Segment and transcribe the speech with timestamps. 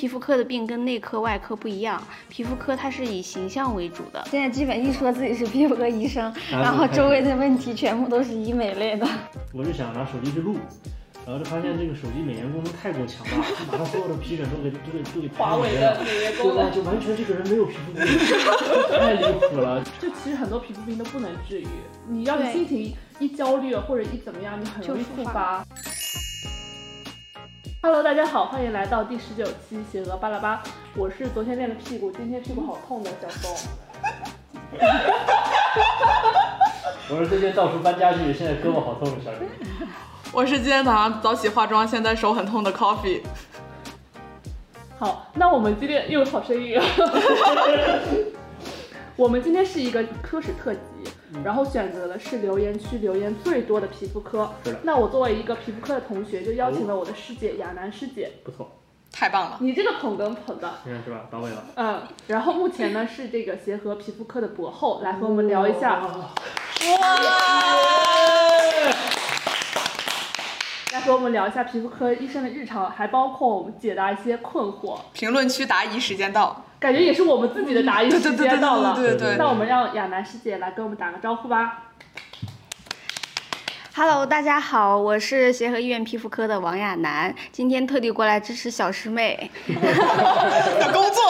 [0.00, 4.24] 皮肤科的病跟内科、外科不一样，皮肤科它是以形象为主的。
[4.30, 9.04] 现在基本一说自己是皮肤科医生，然后周围的问题全部都是医美类的。
[9.52, 10.56] 我就想拿手机去录，
[11.26, 18.06] 然后就发现这个手机美颜功能太过强大，把他所有的皮疹都给都给都给华为的美颜功能，就完全这个人没有皮肤病，
[18.96, 19.82] 太离谱了。
[20.00, 21.66] 就其实很多皮肤病都不能治愈，
[22.08, 25.66] 你要是心情一焦虑或者一怎么样，你很容易复发。
[27.80, 30.60] Hello，大家好，欢迎来到第十九期邪恶巴拉巴。
[30.96, 33.56] 我是昨天练了屁股，今天屁股好痛的小松。
[37.08, 39.48] 我是最近到处搬家具，现在胳膊好痛的小林。
[40.34, 43.22] 我是今天早上早起化妆，现在手很痛的 Coffee。
[44.98, 46.84] 好，那我们今天又有好声音啊。
[49.14, 50.80] 我们今天是一个科室特辑。
[51.44, 54.50] 然后选择的是留言区留言最多的皮肤科。
[54.64, 54.80] 是的。
[54.82, 58.32] 那我作为一个皮肤科的同学，就邀请了我的师姐亚楠师姐。
[58.44, 58.70] 不错，
[59.12, 59.58] 太棒了。
[59.60, 60.74] 你这个捧哏捧的。
[60.84, 61.26] 现在是吧？
[61.30, 61.64] 到位了。
[61.76, 62.02] 嗯。
[62.26, 66.00] 然后目前呢是这个协和皮肤科的博后来和我们聊一下。
[66.06, 66.34] 哇！
[70.90, 74.98] 来和我们聊一下皮肤科医生的日常，还包括我们解答一些困惑。
[75.12, 76.64] 评论区答疑时间到。
[76.80, 81.86] 感觉也是我们自己的答疑时间到了，对对对那我们让亚楠师姐来跟我们打个招呼吧。
[83.96, 89.50] Hello，大家好，我是协和医院皮肤科的王亚楠，今天特地过来支持小师妹。
[89.66, 91.20] 的工作。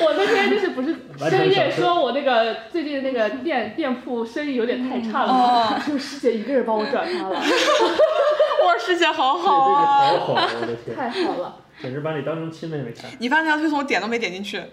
[0.00, 0.96] 我那天就是不是
[1.30, 7.36] 深夜说我那个最近那个店店铺生意有点太差了，就师姐一个人帮我转发了。
[8.66, 10.08] 哇，师姐好好啊！
[10.08, 11.54] 好好，我的天，太好了。
[11.80, 13.10] 简直把你当成亲妹妹看。
[13.18, 14.60] 你发那条推送我点都没点进去。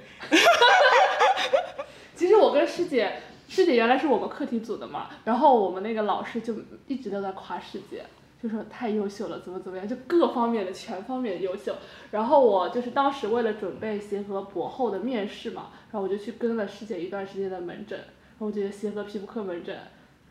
[2.15, 3.11] 其实我跟师姐，
[3.49, 6.55] 师姐原来是我们课题组的嘛，然后我们那个老师就
[6.87, 8.05] 一直都在夸师姐，
[8.41, 11.75] 就说太优秀了，怎么怎么样，就各方面的全方面优秀。
[12.11, 19.77] 然后我就是当时为了准备协和博后的面试嘛，然后我就去跟了师姐一段时间的门诊，然后我觉得协和皮肤科门诊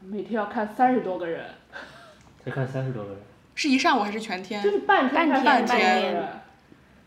[0.00, 1.44] 每天要看三十多个人。
[2.43, 3.19] 才看三十多个人？
[3.55, 4.62] 是一上午还是全天？
[4.62, 6.41] 就是半天半天半天。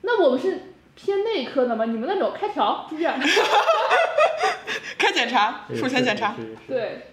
[0.06, 1.86] 那我们是偏内科的吗？
[1.86, 3.08] 你们那种开条是不是？
[4.98, 6.36] 开检查，术前检查。
[6.68, 7.08] 对。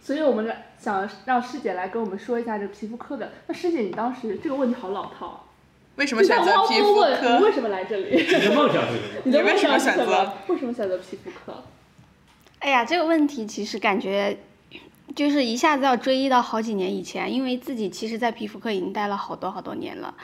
[0.00, 3.32] 所以我们想让师姐来跟我们说一下这皮肤科的。
[3.46, 5.40] 那师姐，你当时这个问题好老套啊。
[5.96, 7.38] 为什么选择皮肤科？
[7.38, 8.22] 你为什么来这里？
[8.22, 9.22] 你的梦想是什么？
[9.24, 10.32] 你为什么选择？
[10.48, 11.62] 为什么选择皮肤科？
[12.58, 14.36] 哎呀，这个问题其实感觉
[15.16, 20.14] 就是一下子要追忆到好几年以前，因为自己其实，在皮肤科已经待了好多好多年了。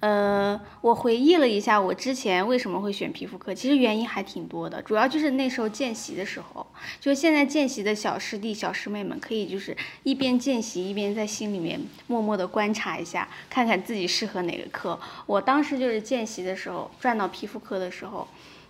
[0.00, 6.66] 呃，我回忆了一下，我之前为什么会选皮肤科，其实原因还挺多的，主要就是那时候见习的时候，
[6.98, 14.98] 就现在见习的小师弟、小师妹们，可以就是一边见习，一边在心里面默默的观察一下，看看自己适合哪个科。
[15.26, 18.26] 我当时就是见习的时候，转到皮肤科的时候，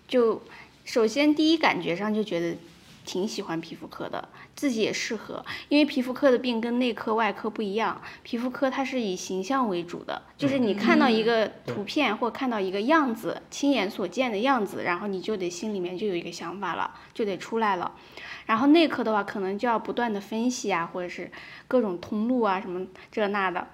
[0.08, 0.42] 就
[0.84, 2.56] 首先第一感觉上就觉得。
[3.02, 4.28] 挺喜欢皮肤科的，
[4.60, 17.90] 自己也适合，因为皮肤科的病跟内科、外科不一样，皮肤科它是以形象为主的，就是你看到一个图片或看到一个样子，亲眼所见的样子，然后你就得心里面就有一个想法了，就得出来了。
[18.44, 21.30] 然后内科的话，可能就要不断的分析啊，或者是
[21.66, 23.66] 各种通路啊什么这那的。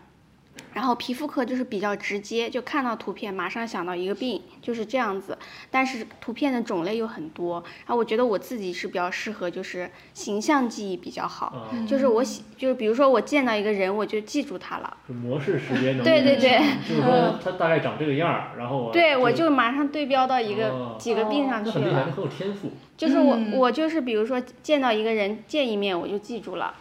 [0.75, 5.37] 然后皮肤科就是比较直接，就看到图片马上想到一个病，就是这样子。
[5.71, 14.97] 但是图片的种类又很多，然后我觉得我自己是比较适合，就是形象记忆比较好，就是我喜，就是比如说我见到一个人，我就记住他了。
[15.07, 16.03] 模式识别能力。
[16.05, 16.61] 对对对。
[16.89, 18.93] 就是说他大概长这个样儿，然后我。
[18.93, 21.75] 对，我就马上对标到一个几个病上去了。
[21.75, 22.73] 很厉害，很有天赋。
[22.97, 26.75] 就是我，我就是比如说见到一个人见一面我就记住了，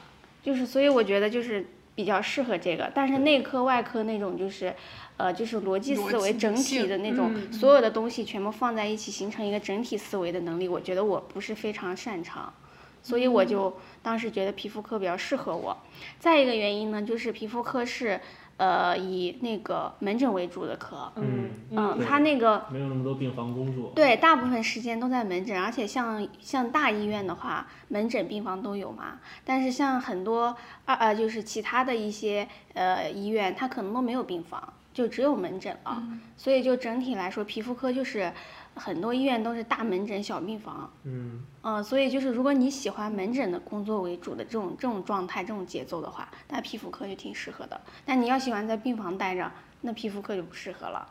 [0.43, 1.65] 就是所以我觉得就是。
[1.95, 4.75] 比较适合这个，但是内科、外科那种就是，
[5.17, 12.53] 呃，就是逻辑思维整体的那种，所有的东西全部放在一起形成一个整体思维的能力，我觉得我不是非常擅长，
[13.01, 15.75] 所以我就当时觉得皮肤科比较适合我。
[16.19, 18.19] 再一个原因呢，就是皮肤科是。
[18.57, 29.19] 呃，以那个门诊为主的科，嗯嗯，他那个没有那么多病房工作，对，大部分时间都在门诊，而且像像大医院的话，门诊病房都有嘛。
[29.43, 36.01] 但是像很多二呃，就是其他的一些呃医院，他可能都没有病房，就只有门诊了。
[36.35, 38.33] 所以就整体来说，皮肤科就是。
[38.77, 47.79] 很多医院都是大门诊、小病房，嗯，呃，所以就是如果你喜欢门诊的工作为主的这种这种状态、这种节奏的话，那皮肤科就挺适合的。
[48.03, 49.49] 但你要喜欢在病房待着，
[49.79, 51.07] 那皮肤科就不适合了。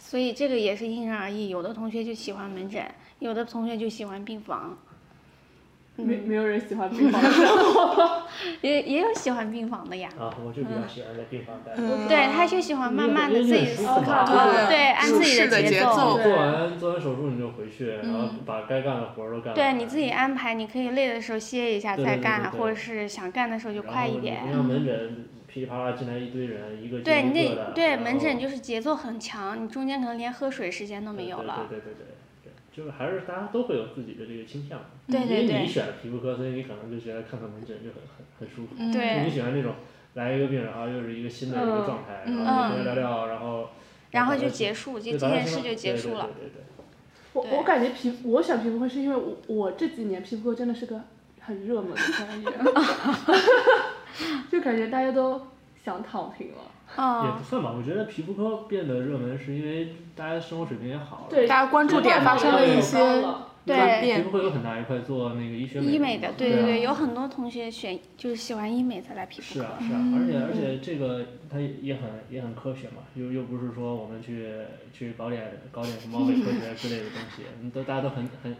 [0.00, 2.84] 所以这个也是因人而异，有的同学就喜欢门诊，
[3.20, 4.76] 有的同学就喜欢病房。
[5.96, 7.22] 没嗯，没有人喜欢病房。
[7.22, 8.22] 的生活。
[8.62, 10.08] 也也有喜欢病房的呀。
[10.18, 11.74] 啊，我就比较喜欢在病房待
[12.08, 16.16] 对，他就喜欢慢慢的自己思考，嘛对，对按自己的节节奏。
[16.16, 19.54] 对做完做完手术你就回去，然后把该干的活儿都干完。
[19.54, 22.60] 对，你自己安排，你可以累的时候歇一下再干，对对对对。
[22.60, 24.40] 或者是想干的时候就快一点。
[24.50, 31.66] 像门诊噼里啪啦进来一堆人，一个对你接一个的得对门诊就是节奏很强，你中间可能连喝水时间都没有了。
[31.68, 32.14] 对对对对对对，
[32.80, 34.80] 就是还是大家都会有自己的这个倾向。
[35.06, 38.74] 对对对因为你选了皮肤科，所以你可能就觉得看看门诊就很很很舒服。
[38.78, 39.74] 嗯对你喜欢那种
[40.14, 43.68] 来一个病人啊，又是一个新的一个状态，嗯然后聊聊聊，然后
[44.12, 46.30] 然后就结束，就对这件事就结束了。
[46.38, 46.62] 对对对对
[47.32, 51.00] 我我感觉皮我选皮肤科是因为我我这几年皮肤科真的是个
[51.40, 52.48] 很热门的专业，
[54.50, 55.40] 就感觉大家都
[55.84, 56.58] 想躺平了。
[56.96, 61.26] 也嗯不，算吧，我觉得皮肤科变得热门是因为大家生活水平也好了。
[61.30, 62.98] 对，大家关注点发生了一些
[63.64, 69.78] 对皮肤科有很大一块做那个医学医美的，对对啊对，有很多同学选就是喜欢医美才来皮肤科是啊。
[69.80, 74.48] 是啊，而且而且这个它也很也很科学嘛，又又不是说我们去
[74.92, 78.56] 去搞点搞点什么伪科学之类的东西，嗯都大家都很很，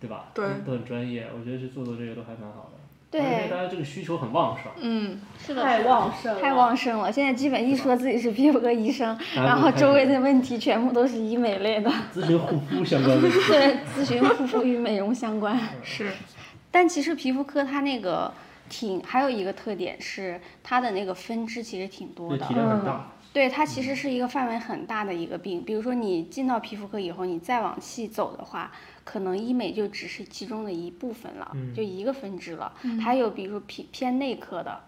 [0.00, 0.30] 对吧？
[0.32, 2.77] 对都很专业，我觉得去做做这个都还蛮好的。
[3.10, 7.10] 对而且大家这个需求很旺盛，嗯，是的，太旺盛了，太旺盛了。
[7.10, 13.28] 现在基本一说自己是皮肤科医生，然后周围的问题全部都是医美类的，咨询护肤相关的。
[13.48, 15.58] 对，咨询护肤与美容相关。
[15.82, 16.12] 是，
[16.70, 18.30] 但其实皮肤科它那个
[18.68, 22.54] 挺还有一个特点是它的那个分支其实挺多的对体。
[22.54, 25.62] 量很大，对，它其实是一个范围很大的一个病。
[25.64, 28.70] 比如说你进到皮肤科以后，你再往细走的话，
[29.08, 32.70] 可能医美就只是其中的一部分了，嗯就一个分支了。
[33.00, 34.80] 还有比如说偏偏内科的。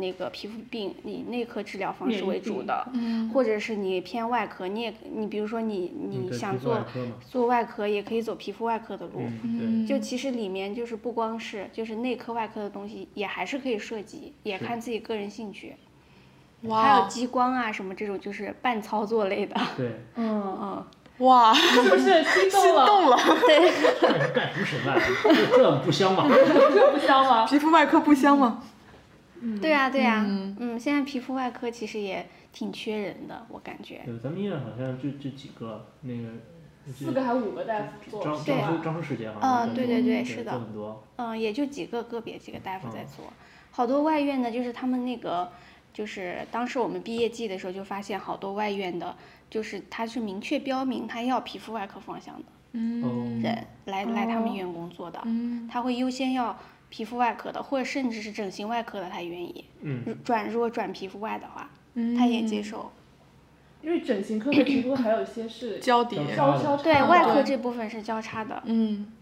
[0.00, 6.84] 那个皮肤病，以内科治疗方式为主的，嗯或者是你偏外科，你也你比如说你嗯你想做外，
[7.20, 9.20] 做外科，也可以走皮肤外科的路。
[9.42, 15.76] 嗯，就其实里面就是不光是就是内科外科的东西，也还是可以涉及，也看自己个人兴趣。
[16.66, 20.86] 还有激光啊什么这种就是半操作类的，对，嗯，嗯，
[21.18, 22.86] 哇，是不是心动了？
[22.86, 23.16] 动了，
[23.46, 24.98] 对，干什么神啊？
[25.22, 26.26] 这这不香吗？
[26.28, 27.46] 这不香吗？
[27.46, 28.62] 皮肤外科不香吗？
[29.60, 34.00] 对呀、对呀、嗯嗯，现在皮肤外科其实也挺缺人的，我感觉。
[34.04, 36.28] 对，咱们医院好像就这几个，那个
[36.92, 43.32] 四个还五个大夫做，张张叔张叔师姐好像啊对对对对是的很多，嗯，也就几个个别几个大夫在嗯做，
[43.70, 45.50] 好多外院的，就是他们那个，
[45.92, 49.14] 就是当时我们毕业季的时候就发现好多外院的，
[49.50, 55.68] 就是他是明确标明他要皮肤外科方向的嗯人来来他们哦医院工作的，嗯。
[55.68, 56.58] 他会优先要
[56.88, 62.90] 皮肤外科的，或者甚至是整形外科的，他愿意嗯，转如果转皮肤外的话，嗯，他也接受。
[63.82, 69.12] 因为整形科和皮肤还有一些是 交叠，交交叉对外科这部分是交叉的，嗯。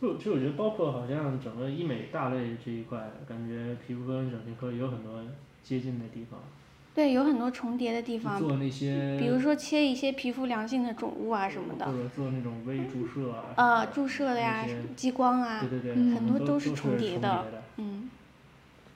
[0.00, 2.98] 就就我觉得包括好像整个医美大类这一块，
[3.28, 5.22] 感觉皮肤科跟整形科有很多
[5.62, 6.40] 接近的地方，
[6.94, 14.66] 对，有很多重叠的地方，做那些比如说切一些皮肤良性的肿物啊什么的或，者做那种微注射啊，呃，注射的呀，
[14.96, 17.62] 激光啊对，对对，嗯很多都都是是重叠的的。
[17.76, 18.10] 嗯。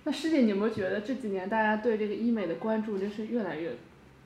[0.04, 3.76] 那师姐，你有没有觉得这几年大家对这个医美的关注就是越来越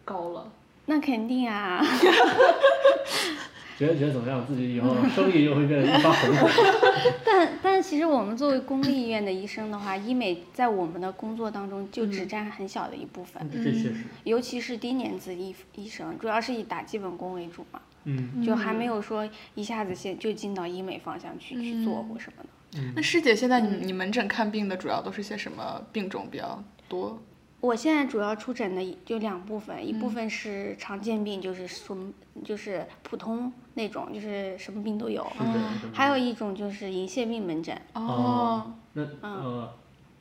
[0.05, 0.51] 高了？
[0.87, 1.85] 那肯定啊，
[3.79, 4.45] 觉得觉得怎么样？
[4.45, 6.49] 自己以后 生意又会变得一发红火。
[7.25, 13.95] 但但其实我们作为公立医院的医生的话，医美在我们的工作当中就只占很小的一部分，这确实，
[14.25, 22.49] 尤其是低年资医医生，主要是以打基本功为主嘛，嗯就还没有说一下子先就进到医美方向去、去做或什么的。
[22.81, 27.23] 嗯那师姐现在你你门诊看病的主要都是些什么病种比较多？
[27.61, 32.13] 我现在主要出诊的就两部分，一部分是常见病，就是什么
[32.45, 35.27] 就是普通那种，就是什么病都有，
[35.93, 39.73] 还有一种就是银屑病门诊，哦，那呃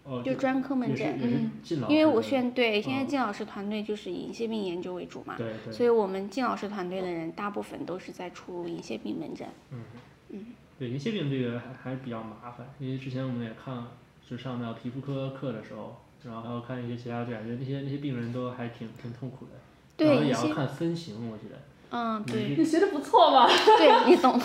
[0.03, 1.19] 哦，就专科门诊。
[1.19, 3.07] 也是靳老师的，因为我现对现在嗯。
[3.07, 9.47] 靳老师团队就是以银屑病研究为主嘛，对对，所以我们靳老师团队的人大部分都是在出银屑病门诊。
[9.71, 10.45] 嗯，
[10.79, 13.85] 对银屑病这个还还比较麻烦，因为之前我们也看，
[14.27, 19.51] 就上到皮肤科课的时候，然后还要看一些其他，就感觉那些那些病人都还挺挺痛苦的，
[19.95, 21.59] 对然后也要看分型，我觉得。
[21.89, 24.37] 嗯，对，你学的不错嘛，对你懂，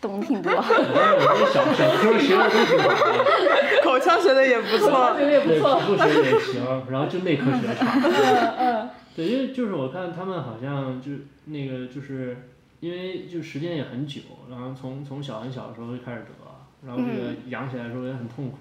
[0.00, 0.50] 懂挺多。
[0.50, 5.26] 我觉得我这小小科学的都挺好的， 口腔学的也不错学。
[5.26, 5.76] 的也不对错。
[5.76, 8.00] 皮肤学也行，然后就内科学差。
[8.02, 11.10] 嗯嗯，对，因为就是我看他们好像就
[11.44, 12.48] 那个就是
[12.80, 18.56] 因为就时间也很久，然后从从小很小的时候就开始得，然后这个养起来的时候也很痛苦，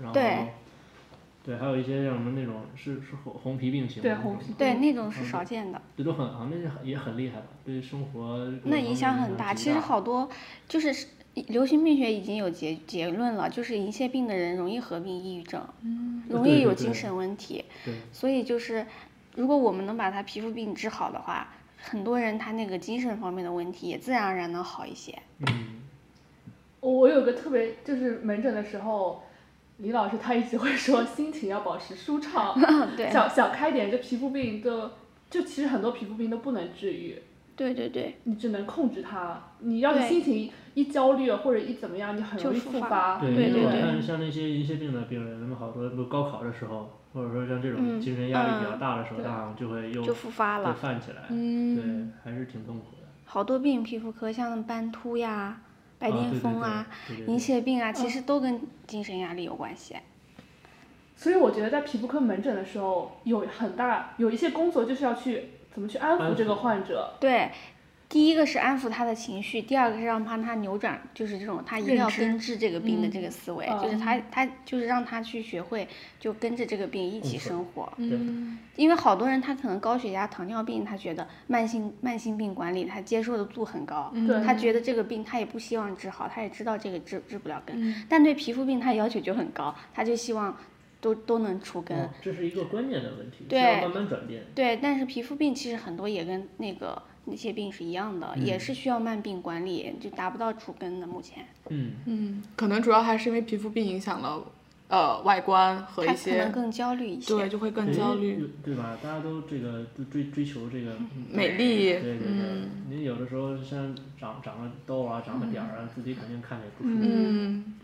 [0.00, 0.48] 然后对
[1.44, 9.52] 对还有一些像什么那种是是红红皮病型的对红皮对，那种是少见的，这都很啊，那是也很厉害了，对生活那影响很大。
[9.52, 10.26] 其实好多
[10.66, 11.06] 就是
[11.48, 17.64] 流行病学已经有结结论了，就是银屑病的人容易合并抑郁症，嗯容易有精神问题。
[17.84, 18.86] 对，所以就是，
[19.34, 25.18] 如果我们能把他皮肤病治好的话，很多人他那个精神方面的问题也自然而然能好一些。
[25.40, 25.82] 嗯，
[26.80, 29.22] 我我有个特别就是门诊的时候，
[29.78, 32.54] 李老师他一直会说心情要保持舒畅，
[32.96, 34.90] 对想想开点，这皮肤病都
[35.28, 37.20] 就其实很多皮肤病都不能治愈，
[37.56, 39.42] 对对对，你只能控制它。
[39.60, 43.18] 你要是心情一焦虑或者一怎么样，你很容易复发。
[43.18, 50.74] 对，对因为我对看像那些银屑病的病人，他们好多不高考的时候，或者说像这种嗯精神压力比较嗯大的时候，对他好像就会又就复发会了。
[50.74, 51.74] 犯起来，嗯，
[52.24, 53.08] 对，还是挺痛苦的。
[53.24, 55.60] 好多病，皮肤科像斑秃呀、
[55.98, 56.86] 白癜风啊、
[57.26, 59.96] 银屑病啊，嗯其实都跟精神压力有关系。
[61.16, 67.14] 所以我觉得在皮肤科门诊的时候，有很大有一些工作就是要去怎么去安安抚这个患者。
[67.20, 67.50] 对，
[68.08, 73.82] 第一个是安抚他的情绪，第二个是让帮他扭转，就是这种他一定要根治这个病的嗯这个思维，嗯。
[73.82, 75.88] 就是他他就是让他去学会
[76.20, 77.92] 就跟着这个病一起生活。
[77.96, 84.44] 嗯，因为好多人他可能高血压、糖尿病，他觉得慢性慢性病管理他接受的度很高，对。
[84.44, 88.04] 他觉得这个病他也不希望治好，他也知道这个治治不了根，嗯。
[88.08, 90.56] 但对皮肤病他要求就很高，他就希望
[91.00, 91.98] 都都能除根。
[91.98, 94.44] 哦这是一个观念的问题，需对要慢慢转变。
[94.54, 101.06] 对，但是皮肤病其实很多也跟那个那些病是一样的，也嗯是需要慢病管理，就达不到除根的。
[101.06, 104.42] 目前，嗯，嗯，可能主要还是因为皮肤病影响了
[104.88, 107.34] 呃外观和一他可能些，更焦虑一些。
[107.34, 108.50] 对，就会更焦虑。
[108.64, 108.98] 对吧？
[109.02, 110.96] 大家都这个都追追求这个
[111.30, 117.00] 美丽对对对嗯，你有的时候像长长个痘啊，长个点儿啊，自己肯定看着也不舒服。
[117.02, 117.74] 嗯，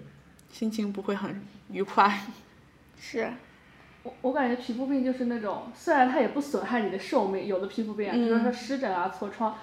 [0.51, 2.21] 心情不会很愉快。
[2.99, 3.33] 是，
[4.03, 9.55] 我我感觉皮肤病就是那种，虽然它也不损害你的寿命，有的皮肤病啊，比如说湿疹啊、痤疮，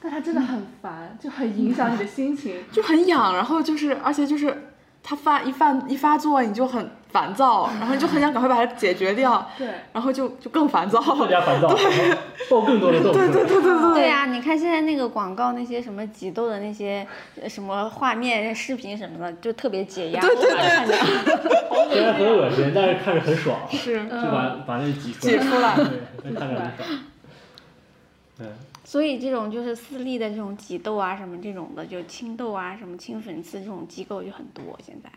[0.00, 2.56] 但它真的很烦，就很影响你的心情。
[2.70, 4.74] 就很痒，然后就是，而且就是
[5.08, 11.00] 它发一发一发作，你就很烦躁， 然后你就很想赶快把它解决掉，对，然后就就更烦躁。
[11.00, 11.68] 更加烦躁，
[12.50, 13.44] 爆更多的痘对 对。
[13.46, 17.06] 对对对对呀、你看现在那个广告那些什么挤痘的那些
[17.40, 20.20] 呃什么画面、视频什么的，就特别解压。
[20.20, 20.94] 对对对看着
[21.88, 26.88] 虽然很恶心，但是看着很爽，是就把把那挤出挤出来对，看着很爽。
[28.38, 28.46] 对，
[28.86, 35.10] 所以这种就是私立的这种挤痘啊什么这种的，就清痘啊什么清粉刺这种机构就很多现在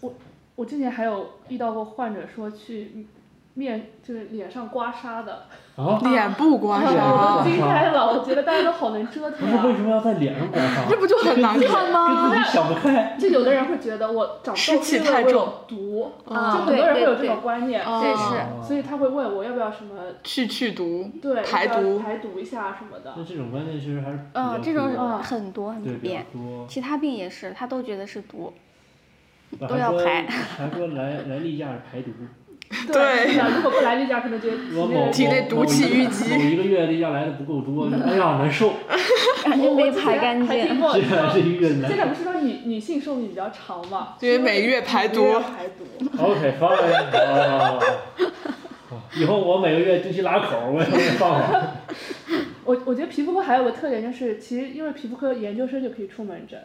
[0.00, 0.12] 我。
[0.54, 3.06] 我之前还有遇到过患者说去
[3.54, 6.86] 面就是脸上刮痧的， 啊，脸部刮痧，
[7.44, 9.84] 都惊呆了，我觉得大家都好能折腾不是为什啊。
[9.84, 10.88] 么要在脸上刮痧？
[10.88, 12.30] 这不就很难看吗？
[12.30, 13.16] 跟自己想不开。
[13.18, 19.94] 就有的人会觉得我长湿痘是因为我气太重有毒，就啊很多人会有这对对种观念，哦这是所以他会问我要不要什么
[20.24, 21.98] 去去毒，对排毒。
[21.98, 23.22] 排毒一下什么的那。
[23.24, 24.88] 这种观念其实还是嗯，这种
[25.22, 26.66] 很多很多。
[26.68, 28.52] 其他病也是，他都觉得是毒。
[29.68, 32.10] 都要排还说来来例假是排毒。
[32.90, 34.56] 对如果不来例假，可能觉得
[35.12, 38.72] 体内毒气淤积某一个月例假来的不够多，哎呀难受，
[39.44, 40.46] 感觉没排干净。
[40.46, 44.14] 还听过， 这还是一个难现在不是说女女性寿命比较长嘛？
[44.20, 46.22] 因为每月排毒每月排毒。
[46.24, 47.80] OK fine，哦
[49.14, 51.62] 以后我每个月定期拉口，我也给你放放。
[52.64, 56.58] 我我觉得皮肤科还有个特点就是，其实因为皮肤科研究生就可以出门诊，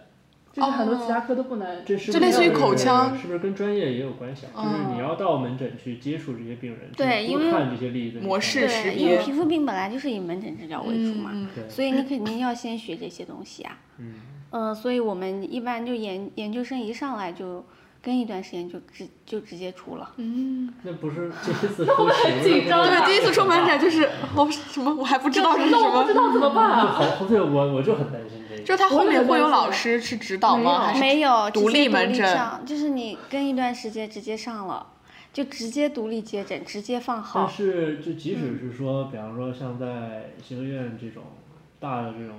[0.57, 1.85] 就是很多其他科都不能。
[1.85, 4.63] 这是就类似于口腔是不是跟专业也有关系啊？
[4.63, 11.31] 就是你要到门诊去接触这些病人，对因为看这些例子模式因为皮肤病本来就是以门诊治疗为主嘛，
[11.69, 13.77] 所以你肯定要先学这些东西啊。
[13.99, 14.15] 嗯，
[14.51, 17.63] 嗯，所以我们一般就研研究生一上来就
[18.07, 20.09] 跟一段时间就直就直接出了。
[20.15, 26.85] 嗯，那不是第一次 出门紧张啊对，第一次出门诊就是我什么我还不知道是什那我不知，道怎么办啊！
[26.85, 28.63] 好，对我我就很担心这个。
[28.63, 30.85] 就是他后面会有老师去指导吗？
[30.85, 34.87] 还是没有，独直接独立门诊上，就是你跟一段时间直接上了，
[35.33, 37.45] 就直接独立接诊，直接放但号。
[37.45, 41.23] 是，就即使是说，比方说像在协和院这种
[41.77, 42.37] 大的这种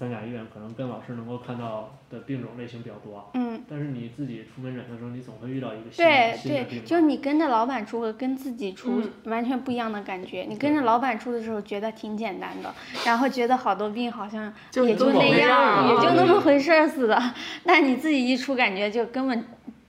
[0.00, 10.46] 三甲医院，可能跟老师能够看到的病种类型比较多，嗯，但是你自己出门诊的时候，你总会遇到一个新对的新的对，病就是你跟着老板出和跟自己出完全不一样的感觉。
[10.48, 17.22] 你跟着老板出的时候觉得挺简单的，然后觉得好多病好像也就那样，儿也就那么回事儿似的。
[17.62, 19.44] 但你自己一出，感觉就根本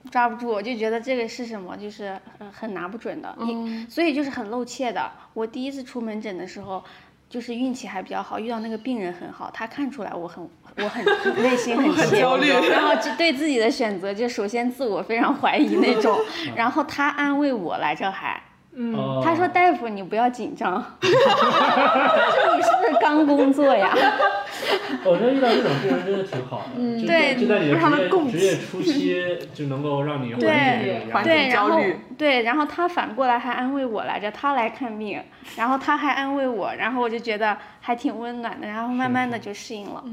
[0.10, 3.34] 抓不住，我就觉得这个是什么，就是很很拿不准的。
[3.40, 5.10] 你所以就是很露怯的。
[5.34, 6.84] 我第一次出门诊的时候。
[7.32, 10.48] 就是运气还比较好，遇到那个病人很好，他看出来我很
[10.78, 11.04] 我很
[11.42, 16.20] 内心很焦虑然后就对自己的选择就首先自我非常怀疑那种，
[16.54, 18.42] 然后他安慰我来着还，
[18.74, 23.94] 嗯，哦他说大夫你不要紧张， 他说你是不是刚工作呀？
[25.04, 29.18] 我觉得遇到这种病人真的挺好的，就对就在你的职业共职业初期
[29.54, 30.54] 就能够让你缓解对
[30.86, 31.28] 这种压缓力。
[31.28, 35.22] 对，然后焦虑对，然后他反过来还安慰我来着，他来看病，
[35.58, 40.04] 然后他还安慰我，然后我就觉得还挺温暖的，然后慢慢的就适应了。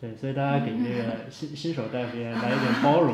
[0.00, 3.12] 对，所以大家给那个新新手大夫来一点包容，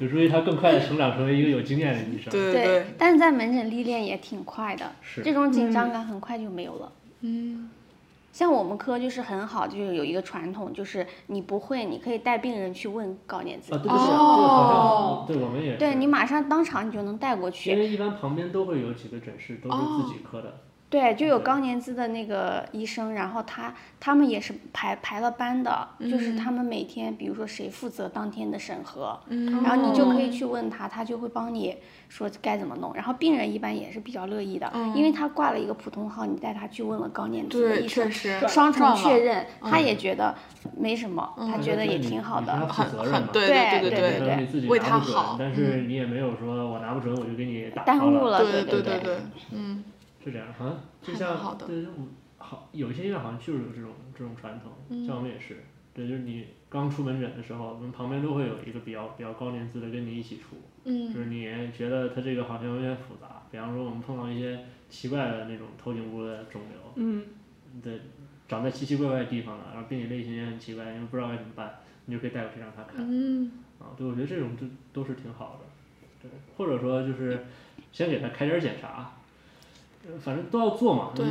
[0.00, 2.30] 有助于他更快的成长成为一个有经验的医生。
[2.30, 6.92] 对对对，但是在门诊历练也挺快的，是这种紧张感很快就没有了。
[7.22, 7.70] 嗯，
[8.32, 15.76] 像我们科就是很好，就是有一个传统，就是你不会，你可以带病人去问高年级啊，，对对对，这个哦好像对我们也。
[15.76, 17.78] 对你马上当场你就能带过去因。
[17.78, 20.63] 为一般旁边都会有几个诊室，都是自己科的。
[20.94, 29.18] 对，就有高年资的那个医生，然后他他们也是排排了班的，就是他们每天，比如说谁负责当天的审核，
[29.60, 31.76] 然后你就可以去问他，他就会帮你
[32.08, 32.94] 说该怎么弄。
[32.94, 40.32] 然后病人一般也是比较乐意的，因为他挂了一个普通号，你带他去问了高年资的，医生确，实双重确认，他也觉得
[40.78, 42.52] 没什么，他觉得也挺好的。
[43.32, 43.48] 对
[43.80, 47.98] 对对对为他好，但是你也没有说我拿不准我就给你打耽。
[48.06, 48.98] 误了，对对对。
[49.00, 49.16] 对，
[49.50, 49.82] 嗯，
[50.24, 55.62] 是这样，好像就像对，我好有一些医院好像就是有这种这种传统，嗯像我们也是，
[55.92, 61.12] 对，就是你刚出门诊的时候，我们旁边都会有一个比较比较高年资的跟你一起出，嗯。
[61.12, 61.44] 就是你
[61.76, 67.24] 觉得他这个好像有点复杂，比方说我们碰到一些奇怪的那种头颈部的肿瘤，嗯，
[67.82, 68.00] 对，
[68.48, 71.74] 长在奇奇怪怪的地方了，然后病理类型也很奇怪，因为不知道该怎么办，
[72.06, 73.04] 你就可以带过去让他看。
[73.08, 73.50] 嗯。
[73.78, 75.66] 啊，对，我觉得这种就都是挺好的，
[76.22, 77.44] 对，或者说就是
[77.92, 79.06] 先给他开点检查，呃
[80.20, 81.24] 反正都要做嘛，对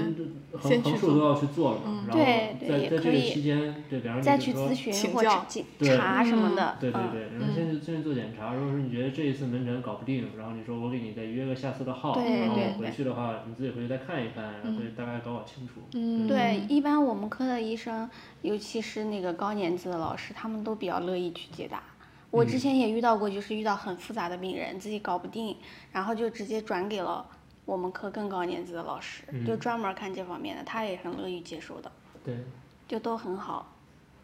[0.51, 1.77] 横先去做横竖都要去做了
[2.07, 15.75] 然后对对在在这个期间，对，比方说再去咨询或者请教检对查什么的，嗯，对对对，然后先去先去做检查，如果说你觉得这一次门诊搞不定，然后你说我给你再约个下次的号，对然后对对回去的话你自己回去再看一看，然后对大概搞搞清楚。
[15.93, 18.09] 嗯，对，一般我们科的医生，
[18.41, 21.83] 尤其是那个高年级的老师，他们都比较乐意去解答。
[22.31, 25.55] 我之前也遇到过，就是遇到很复杂的病人，自己搞不定，
[25.91, 27.23] 然后就直接转给了
[27.65, 31.91] 我们科更高年级的老师，就嗯专门看这方面的，他也很乐意接受的，
[32.23, 32.35] 对，
[32.87, 33.73] 就都很好。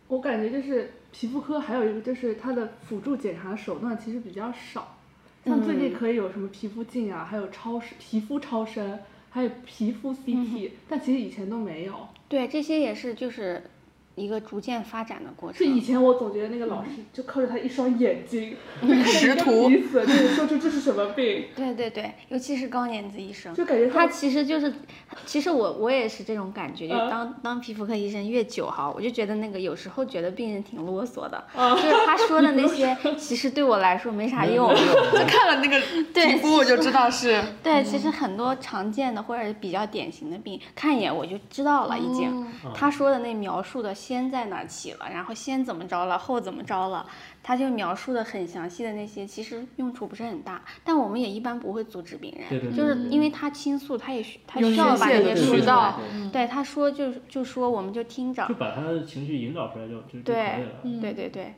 [0.07, 4.97] 我感觉就是皮肤科还有一个就是它的辅助检查手段其实比较少，
[5.45, 8.99] 像最近可以有什么皮肤镜啊，还有超声皮肤超声，
[9.29, 12.07] 还有皮肤 CT，、但其实以前都没有。
[12.27, 13.63] 对，这些也是就是
[14.19, 15.79] 一个逐渐发展的过程就以。
[15.89, 18.55] 前我总觉得那个老师就靠着他一双眼睛，
[19.05, 24.71] 识图意思就是说出这是什么病， 对对对，尤其是高年级医生，就感觉他其实就是，
[25.25, 34.69] 其实我我也是这种感觉，就嗯当当皮肤科医生越久哈，我就觉得那个有时候觉得病人挺啰嗦的，嗯就是他说的那 些，其实对我来说没啥用。
[34.69, 35.79] 就看了那个
[36.13, 42.45] 皮肤我就知道是，对，其实很多常见的或者比较典型的病，看一眼我就知道了已经。
[42.75, 47.05] 他说的那描述的先在哪儿起了，然后先怎么着了，后怎么着了，
[47.43, 50.63] 他就描述的很详细的那些，其实用处不是很大。
[50.83, 56.29] 但我们也一般不会阻止病人，对对对就是因为他倾诉，他也需他需要把这些说出渠道来。
[56.31, 58.55] 对，他说就就说我们就听着就。
[58.55, 61.01] 把他的情绪引导出来就就就可以对了。
[61.01, 61.53] 对对对，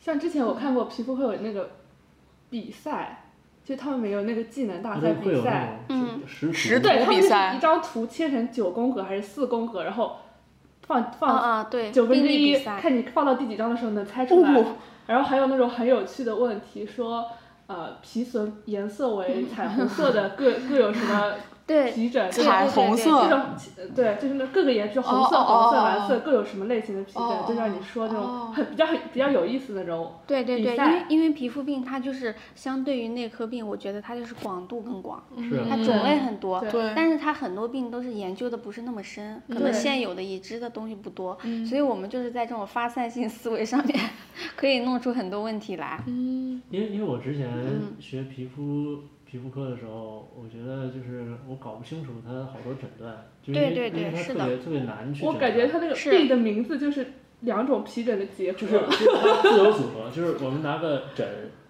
[0.00, 1.70] 像之前我看过皮肤会有那个
[2.50, 3.30] 比赛，
[3.64, 10.18] 就他们没有那个技能大赛比赛，嗯识识图对，他们就是比赛一张图切成九宫格还是四宫格，然后
[10.86, 14.54] 放啊放啊对，九分之一，看你放到第几张的时候能猜出来。
[14.54, 14.64] 哦
[15.06, 17.26] 然后还有那种很有趣的问题，说
[17.66, 21.32] 呃皮损颜色为彩虹色的各各有什么
[21.70, 22.32] 对皮疹？
[22.32, 22.42] 色。
[22.42, 23.40] 这种
[23.76, 28.52] 呃对，就是那各个颜色，红色、哦哦黄色、哦蓝色各有什么类型的皮疹，哦就像你说这种哦。
[28.54, 30.12] 很比较很比较有意思的那种。
[30.26, 35.22] 对对对，因为因为皮肤病它就是相对于内科病，我觉得它就是广度更广，
[35.68, 36.72] 它种类很多，对。
[36.72, 43.96] 对，但是它很多病都是研究的不是那么深，可能现有的已知的东西不多，所以我们就是在这种发散性思维上面
[44.56, 46.02] 可以弄出很多问题来。
[46.06, 46.60] 嗯。
[46.70, 47.94] 因为因为我之前嗯。
[48.00, 48.98] 学皮肤、
[49.30, 55.34] 皮肤科的时候，我觉得就是我搞不清楚它好多诊断，就因为对对对因为它是的特别特别难去诊断。
[55.34, 57.06] 我感觉它那个是病的名字就是
[57.42, 58.58] 两种皮疹的结合。
[58.58, 61.24] 就是就是它自由组合，就是我们拿个诊，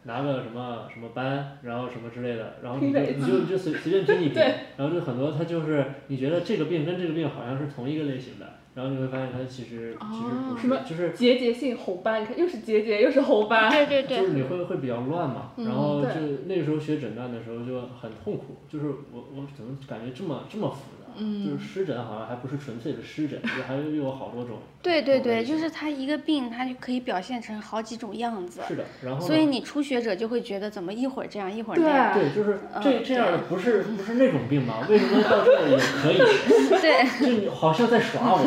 [0.04, 4.42] 拿个什么什么斑，然后什么之类的，然后你就你就你就随随便拼一 拼，
[4.78, 13.70] 然后就很多它就是你觉得这个病跟这个病好像是同一个类型的，然后你会发现它其实其实不什么是，就是结节性红斑，你看又是结节又是红斑。
[13.70, 24.58] 对对对，就是你会会比较乱嘛，然后就那个时候学诊断的时候就很痛苦，就是我我怎么感觉这么这么复杂，嗯就是湿疹好像还不是纯粹的湿疹，就还有有好多种。
[24.82, 28.62] 对对对，就是它一个病，它就可以表现成好几种样子。
[28.66, 32.14] 是的，然后所以你初学者就会觉得怎么一会儿这样一会儿那样。
[32.14, 34.86] 对，就是这嗯这样的不是不是那种病吗？
[34.88, 36.18] 为什么到这儿也可以？
[36.80, 38.38] 对， 就你好像在耍我，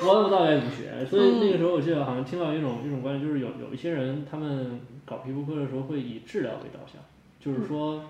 [0.00, 1.06] 我不知道该怎么学。
[1.06, 7.00] 所以那个时候我记得好像听到一种一种观点，就是有有一些人他们搞皮肤科的时候会以治疗为导向，
[7.38, 8.02] 就是说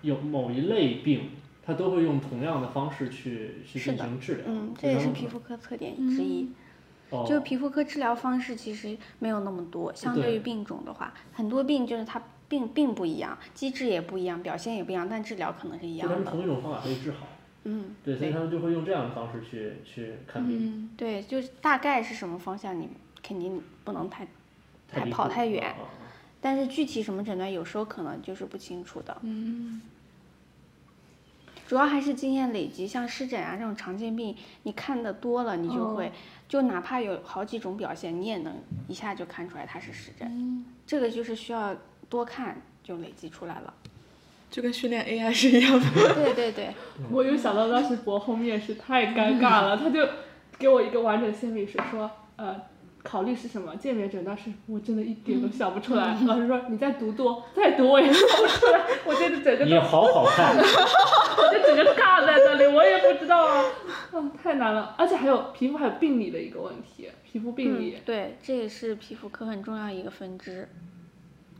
[0.00, 1.28] 有某一类病，
[1.66, 4.44] 他都会用同样的方式去去进行治疗。
[4.46, 6.44] 嗯，这也是皮肤科特点之一。
[7.10, 16.16] 哦就是皮肤科治疗方式其实没有那么多，相对于病种的话，很多病就是它病并不一样，机制也不一样，表现也不一样，但治疗可能是一样的。
[16.16, 17.28] 就他们同一种方法可以治好。
[17.64, 22.88] 嗯，对，所以他们就会用这样的方式去去看病，嗯，对，就是大概是什么方向，你
[23.22, 24.26] 肯定不能太，
[24.88, 25.74] 太跑太远
[26.40, 29.16] 但是具体什么诊断，有时候可能就是不清楚的。
[29.22, 29.80] 嗯，
[31.66, 36.12] 主要还是经验累积，像湿疹啊这种常见病，你看的多了，你就会，
[36.48, 38.54] 就哪怕有好几种表现，你也能
[38.86, 40.64] 一下就看出来它是湿疹。
[40.86, 41.74] 这个就是需要
[42.08, 43.72] 多看就累积出来了。
[44.50, 45.86] 就跟训练 AI 是一样的。
[46.14, 46.74] 对对对，
[47.10, 50.06] 我又想到当时博后面试太尴尬了，他就
[50.58, 52.60] 给我一个完整线笔是说，呃，
[53.04, 53.76] 考虑是什么？
[53.76, 56.18] 鉴别诊断是我真的一点都想不出来。
[56.26, 63.62] 老师说你再读 读，再读我也想不出来，我这个整个你好好看，我就整个尬在那里，我也不知道啊，
[64.10, 64.94] 啊，太难了。
[64.98, 70.66] 而且还有皮肤还有病理的一个问题，皮肤病理嗯，，对，这也是皮肤科很重要一个分支。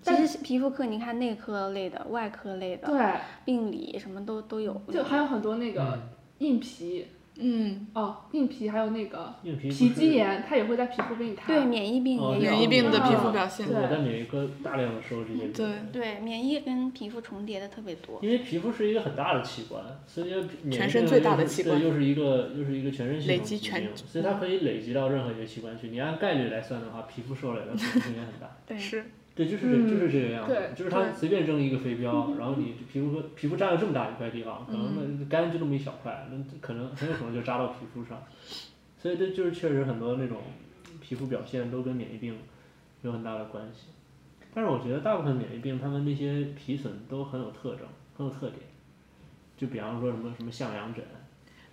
[0.02, 4.80] 其但实皮肤科，你看内科类的、外科类的、对，病理什么都都有。
[4.92, 6.02] 就还有很多那个嗯
[6.38, 11.46] 硬皮，嗯，哦，硬皮还有那个皮肌炎，它也会在皮肤给你看。
[11.46, 12.50] 对免疫病哦也有。
[12.52, 13.66] 免疫病的啊皮肤表现。
[13.66, 15.52] 对我在免疫科大量的收这些病。
[15.52, 18.20] 对对免疫跟皮肤重叠的特别多。
[18.22, 25.88] 因为皮肤是一个很大的器官，所以免疫病全身最大的器官对，又是一个又是一个全身系统疾累积所以它可以累积到任何一个器官去。
[25.88, 28.56] 你按概率来算的话，皮肤受累的可能性也很大。
[28.66, 38.22] 对，是，对，就是就是这个样子对，就是他随便扔一个飞镖，然后你皮肤科皮肤占了这么大一块地方，可能那肝就那么一小块，那可能很有可能就扎到皮肤上，
[38.96, 40.38] 所以这就是确实很多那种
[41.00, 42.38] 皮肤表现都跟免疫病
[43.02, 43.88] 有很大的关系。
[44.54, 48.60] 但是我觉得大部分免疫病，他们那些皮损都很有特征，很有特点。
[49.56, 51.04] 就比方说什么什么向阳疹，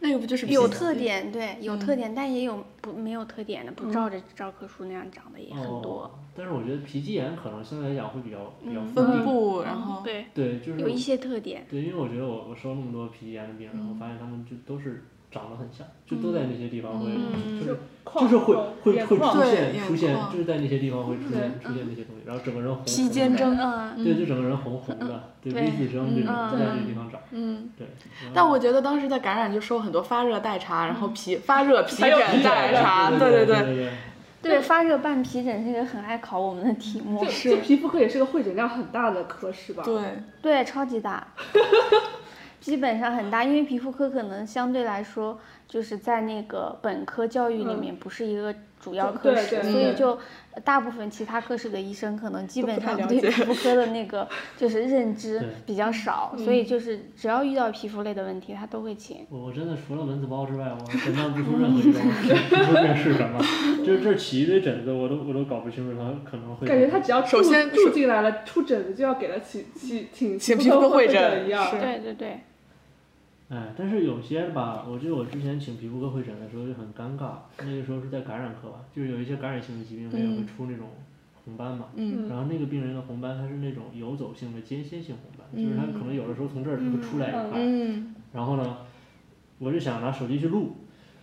[0.03, 6.03] 那又不就是有特点，对，有嗯特点，但也有不没有特点的，不照着教科书那样长的也很多。
[6.03, 6.11] 哦。
[6.35, 9.23] 但是我觉得皮肌炎可能相对来讲会比较比较嗯分。
[9.23, 11.65] 布，然后对，对，就是有一些特点。
[11.69, 17.59] 对，因为我觉得我我收那么多皮肌炎的病人，嗯我发现他们就都是长得很像，就都在那些地方会，嗯。
[17.59, 17.79] 就是
[18.13, 25.61] 就是会会会出现出现，就是在那些地方会出现出现那些东西，然后整个人红披红的，肩征，嗯，对，就整个人红红的，对对。
[25.63, 27.69] V 字征这种在这个地方长，嗯。
[27.77, 27.87] 对。
[28.33, 33.91] 但我觉得当时在感染就收很多发热代查，然后皮发热皮疹代查，对对对
[34.41, 37.23] 对，发热伴皮疹这个很爱考我们的题目。
[37.23, 37.51] 就。
[37.51, 39.83] 就皮肤科也是个会诊量很大的科室吧？
[39.85, 40.01] 对，
[40.41, 41.27] 对，超级大，
[42.61, 50.17] 基本上很大，因为皮肤科可能相对来说就是在那个本科教育里面不是一个主要科室，所以就
[50.63, 59.25] 大部分其他科室的医生可能基本上对皮肤科的那个 就是认知比较少，所以就是只要遇到皮肤类的问题，他都会请。
[59.29, 63.39] 我我真的除了蚊子包之外，我诊断不出任何一种皮皮肤病是什么，
[63.85, 66.67] 就是这起一堆疹子，我都我都搞不清楚它可能会。
[66.67, 71.69] 感觉他只要住首先住进来了，出疹子就要给他请请请请皮肤科会诊诊一样。
[71.71, 72.39] 对对对，
[73.51, 80.87] 哎，但是有些吧，我记得我之前请皮肤科会诊的时候就很尴尬，那个时候是在感染科吧，就是有一些感染性的疾病，它也会出那种
[81.43, 81.87] 红斑嘛。
[81.95, 87.59] 嗯然后那个病人的红斑，它是那种游走性的间歇性红斑，就是它可能有的时候从这儿就会出来一块。
[87.59, 88.77] 嗯，然后呢，
[89.59, 90.77] 我就想拿手机去录，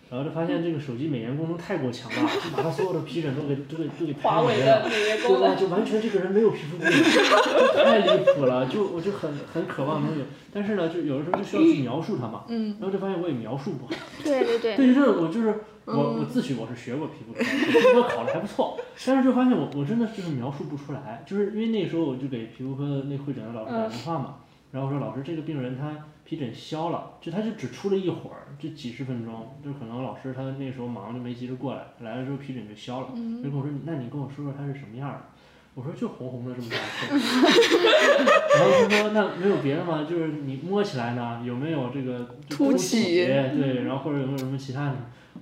[0.09, 4.81] 然后就发现这个手机美颜功能太过强了， 就把他所有的皮疹都给都给都给拍没了。
[4.89, 5.55] 对吧？
[5.55, 8.65] 就完全这个人没有皮肤病，就太离谱了。
[8.65, 12.45] 就我就很很渴望能有，但是呢，就有的时候就需要去描述它嘛。
[12.47, 12.75] 嗯。
[12.79, 13.91] 然后就发现我也描述不好。
[14.23, 15.53] 对对对，对，就是我就是
[15.85, 24.35] 我我自诩我是学过皮肤科，皮肤科考的还不错，但是就发现我我真的就是描述不出来，就是因为那时候我就给皮肤科的那会诊的老师打电话嘛，
[24.71, 25.95] 然后我说老师这个病人他
[26.29, 33.07] 皮疹消了，就他就只出了一会儿，就几十分钟，就可能老师他那时候忙就没及时过来，来了之后皮疹就消了，
[33.43, 35.19] 就跟我说那你跟我说说他是什么样的。
[35.73, 37.09] 我说就红红的这么大一片，
[38.57, 40.05] 然后他说那没有别的吗？
[40.07, 43.25] 就是你摸起来呢有没有这个就凸起？
[43.25, 44.95] 对，然后或者有没有什么其他的？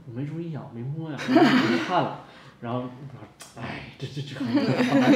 [0.07, 2.19] 我没注意啊，我没摸呀、然后我就看了，
[2.61, 4.45] 然后我说哎，这这这很
[4.85, 5.11] 好难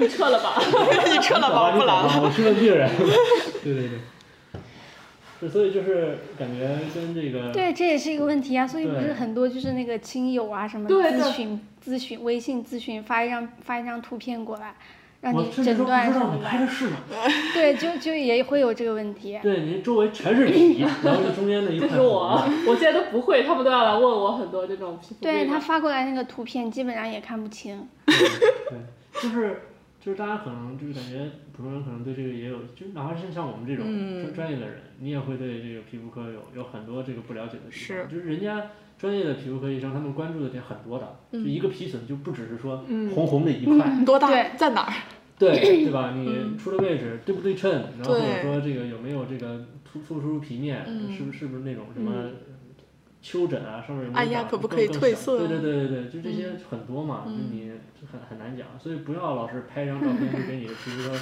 [0.00, 0.54] 你撤了吧？
[1.12, 2.22] 你撤了吧，我不来了。
[2.22, 2.90] 我是个病人。
[3.62, 3.98] 对 对对。
[5.44, 14.74] 是，所以就是感觉跟这个对，这也是一个问题啊，所以不是很多就是那个亲友啊什么咨询咨询微信咨询发一张发一张图片过来，
[15.20, 16.96] 让你诊断什么的，拍的是哪，
[17.54, 19.38] 对，就就也会有这个问题。
[19.42, 27.86] 对您周围全是皮，然后这中间的一就块是我，我现在都不会，他们都要来问我很多这种皮肤对他发过来那个图片，基本上也看不清。
[28.06, 28.16] 对，
[28.70, 29.62] 对就是
[30.04, 37.72] 就是大家可能就是感觉普通人可能对这个也有，就哪怕是像我们这种嗯专专业的人，你也会对这个皮肤科有有很多这个不了解的地方。
[37.72, 38.66] 是就是人家
[38.98, 44.92] 专业的皮肤科医生，他们关注的点很多的，就一个皮损就不只是说嗯红红的一块，多大对在哪儿？
[45.38, 46.12] 对对吧？
[46.14, 52.30] 你出的位置对不对称，然后或者说这个有没有这个突突出皮面，嗯是不是是不是那种什么
[53.24, 57.72] 丘疹啊，上面有没有按压可不可以褪色对对对对对，就这些很多嘛，嗯就你
[58.12, 61.18] 很很难讲，所以不要老是拍一张照片就给你的皮肤科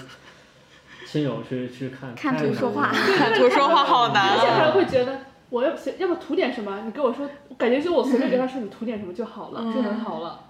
[1.07, 4.73] 亲友去去看，看图说话了看图说话好难而且还啊！
[4.73, 6.83] 会觉得我要不要不涂点什么？
[6.85, 10.41] 你跟我说，感觉就我随便跟他说你涂点什么就好了，就很好了。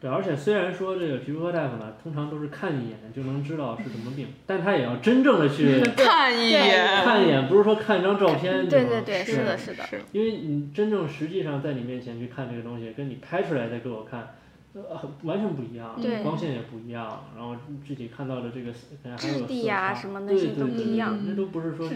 [0.00, 9.84] 对，而且虽然说这个皮肤科大夫呢，通常都是看一眼就能知道是什么病，但他也要真正的去 看一眼，看一眼，不是说看一张照片，就对对对，是是的，是的。
[10.12, 14.36] 因为你真正实际上在你面前去看这个东西，跟你拍出来再给我看，
[14.72, 18.72] 呃，完全不一样，对光线也不一样，然后具体看到的这个
[19.16, 21.90] 质地呀什么那些都不一样那都不是说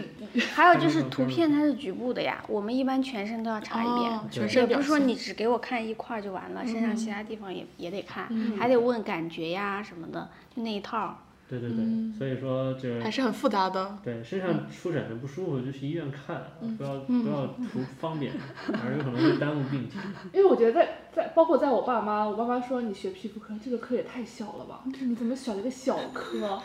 [0.53, 4.11] 还有就是图片它是局部的呀，我们一般全身都要查一遍。
[4.11, 11.15] 哦全对也不是说你只给我看一块儿就完了，身上其他地方也也得看，嗯还得问感觉呀什么的，就那一套儿。
[11.47, 13.97] 对对对，嗯所以说这还是很复杂的。
[14.03, 18.33] 对身上出疹子不舒服就去医院看，嗯不要不要图方便，
[18.67, 20.01] 反而有可能会耽误病情。
[20.33, 26.59] 因为我觉得在在包括在我爸妈，我爸妈说你学皮肤科这个科也太小了吧，就是你怎么选了个小科，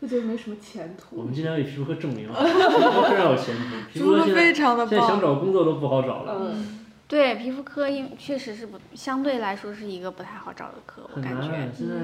[0.00, 1.16] 就觉得没什么前途。
[1.16, 5.20] 我们今天为皮肤科证明了， 皮肤科非常有前途，皮肤科现在非常的现在想棒。
[5.22, 11.48] 找工作都不好找了，嗯，对，皮肤科因确实是不相对来说是一个不太好找的科，我感觉。
[11.48, 11.72] 难。
[11.74, 11.94] 现在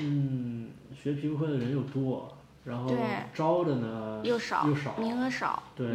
[0.00, 2.94] 嗯，学皮肤科的人又多，然后
[3.32, 5.86] 招的呢又少又少，名额少，对，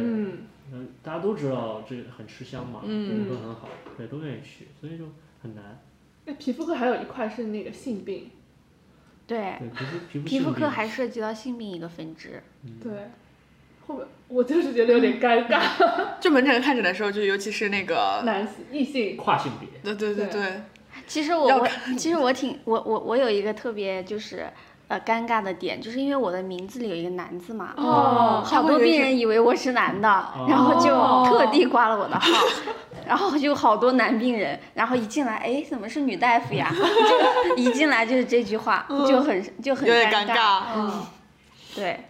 [1.02, 5.04] 大家都知道这个很吃香嘛，嗯都很好，对，都愿意去，所以就
[5.42, 5.80] 很难。
[6.26, 8.30] 那皮肤科还有一块是那个性病，
[9.26, 12.42] 对，对，皮肤皮肤皮肤科还涉及到性病一个分支。
[12.82, 13.10] 对，
[13.86, 15.62] 后面我就是觉得有点尴尬，
[16.18, 20.62] 就门诊看诊的时候，就尤其是那个，男性异性，跨性别，对对对对对，
[21.06, 24.46] 其实我我 其实我挺我我我有一个特别就是
[24.88, 30.08] 呃尴尬的点，就是因为我的名字里有一个男字嘛，哦好多病人以为我是男的，
[30.48, 30.90] 然后就
[31.30, 32.44] 特地挂了我的号，
[33.06, 36.70] 然后就好多男病人，然后一进来，哎，怎么是女大夫呀？
[37.48, 40.62] 就一进来就是这句话，就很就很有点尴尴尬。
[40.76, 41.02] 嗯，
[41.74, 42.00] 对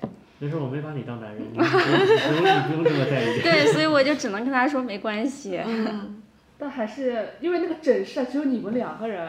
[0.40, 1.84] 没事，我没把你当男人，你 不用你
[2.28, 3.40] 不用你不用这么在意。
[3.40, 5.60] 对，所以我就只能跟他说没关系。
[5.64, 6.20] 嗯，
[6.64, 9.28] 但还是因为那个诊室啊只有你们两个人，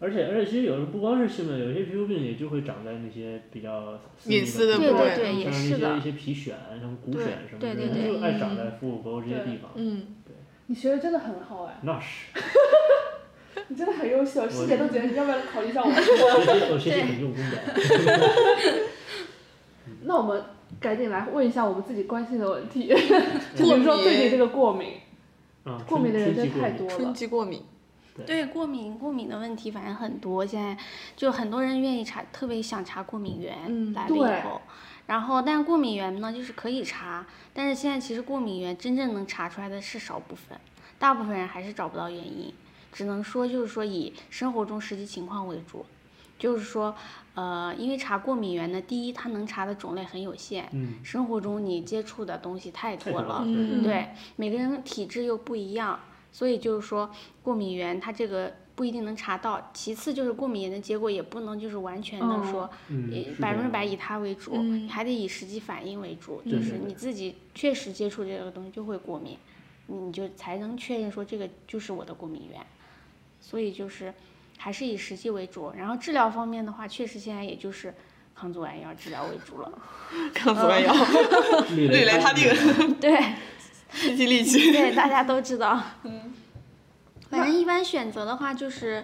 [0.00, 9.70] 而且而且，其实有时候不光是性病，有些皮肤病也就会长在那些比较隐私的部位像一些一些皮癣，像骨对癣什么的，对对对就爱长在腹股沟这些地方。
[9.76, 10.08] 嗯，
[10.66, 12.38] 你学的真的很好哎，那是，
[13.68, 15.96] 你真的很优秀，师姐都觉得你要不要考虑一下我 们？
[16.70, 17.56] 我学习很用功的。
[20.02, 20.42] 那我们
[20.78, 22.88] 赶紧来问一下我们自己关心的问题，
[23.56, 24.92] 就比如说最近这个过敏，
[25.68, 26.96] 啊，过敏的人真太多了。
[26.96, 27.12] 春。
[27.12, 27.62] 季过敏，
[28.26, 28.46] 对。
[28.46, 30.76] 过敏，过敏的问题反正很多，现在
[31.14, 34.60] 就很多人愿意查，特别想查过敏源、嗯来了以后，
[35.06, 40.58] 然后但是过敏源呢就是可以查，但是现在其实过敏源真正能查出来的是少部分，
[40.98, 42.52] 大部分人还是找不到原因，
[42.92, 45.84] 只能说就是说以生活中实际情况为主，
[46.38, 46.94] 就是说
[47.34, 55.98] 呃，因为查过敏源呢，第一它能查的种类很有限，嗯，生活中你接触的东西太多了太多了，嗯对，每个人体质又不一样，
[56.32, 57.10] 所以就是说
[57.42, 59.70] 过敏源它这个不一定能查到。
[59.74, 69.36] 其次就是过敏源的结果也不能就是完全的哦说嗯，呃是百分之百以它为主，嗯你还得以实际反应为主，对就是对对你自己确实接触这个东西就会过敏，
[69.86, 72.60] 你就才能确认说这个就是我的过敏源。
[73.40, 74.12] 所以就是
[74.58, 77.94] 还是以实际为主，然后治疗方面的话，确实现在也就是
[78.34, 79.72] 抗组胺药治疗为主了。
[80.34, 80.92] 抗组胺药，
[81.74, 83.18] 氯氯雷他定，对。
[83.90, 85.80] 对，大家都知道。
[86.02, 86.34] 嗯，
[87.30, 89.02] 反正一般选择的话就是，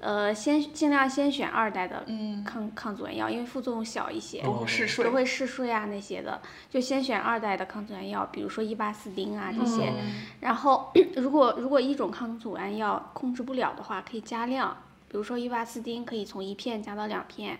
[0.00, 5.14] 呃，先尽量先选二代的嗯，抗抗组胺药，因为副作用小一些，哦不嗜睡不。
[5.14, 9.88] 会嗜睡啊那些的，就先选二代的抗组胺药，比如说伊巴斯汀啊这些。
[9.88, 14.76] 嗯然后，如果如果一种抗组胺药控制不了的话，可以加量，
[15.08, 17.58] 比如说伊巴斯汀可以从一片加到两片，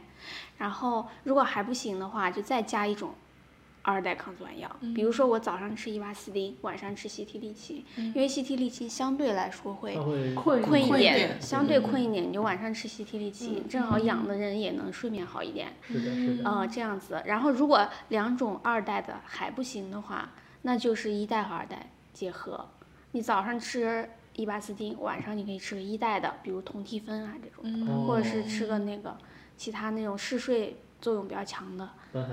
[0.59, 3.15] 然后如果还不行的话，就再加一种
[3.85, 9.95] 二代抗组胺药，嗯比如说我早上吃伊巴斯汀，晚上吃西替利嗪，因为西替利嗪相对来说会
[10.35, 15.75] 困困一点，相对困一点，你就晚上吃西替利嗪，正好养的人也能睡眠好一点。
[15.83, 17.23] 是的，是的，呃，这样子。
[17.27, 20.31] 然后如果两种二代的还不行的话，
[20.63, 22.67] 那就是一代和二代结合。
[23.13, 29.15] 你早上吃伊巴斯汀，晚上你可以吃个一代的，比如酮替芬啊这种，嗯或者是吃个那个
[29.59, 32.25] 其他那种嗜睡作用比较强的，苯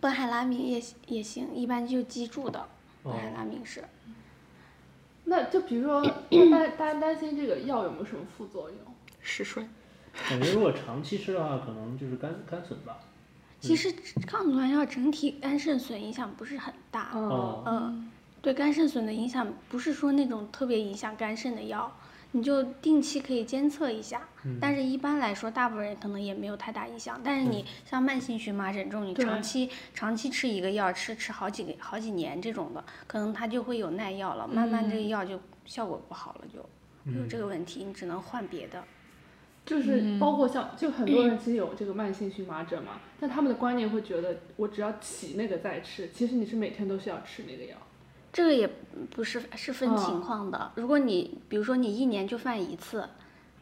[0.00, 2.58] 苯海拉明也也行，一般就脊柱的
[3.04, 3.84] 苯哦海拉明是。
[5.24, 6.02] 那就比如说，
[6.50, 8.78] 担担担心这个药有没有什么副作用？
[9.20, 9.66] 嗜睡。
[10.28, 12.98] 感觉如果长期吃的话，可能就是肝肝损吧。
[13.60, 13.94] 其实
[14.26, 21.94] 抗组胺药整体肝肾损影响不是很大，嗯，哦，嗯，对肝肾损的影响不是说那种特别影响肝肾的药，
[22.32, 24.28] 你就定期可以监测一下。
[24.44, 27.20] 嗯但是一般来说，大部分人可能也没有太大影响。
[27.22, 36.58] 但是你像慢性荨麻疹这种，你长期长期吃一个药，吃吃好几个好几年这种的，可能它就会有耐药了，慢慢这个药就效果不好了，就
[37.12, 38.82] 有这个问题，你只能换别的。
[39.66, 47.76] 就是包括像，就很多人其实有这个慢性荨麻疹嘛，但他们的观念会觉得我只要起那个再吃，其实你是每天都需要吃那个药。
[48.32, 48.68] 这个也
[49.10, 50.72] 不是是分嗯情况的。
[50.76, 53.08] 如果你比如说你一年就犯一次，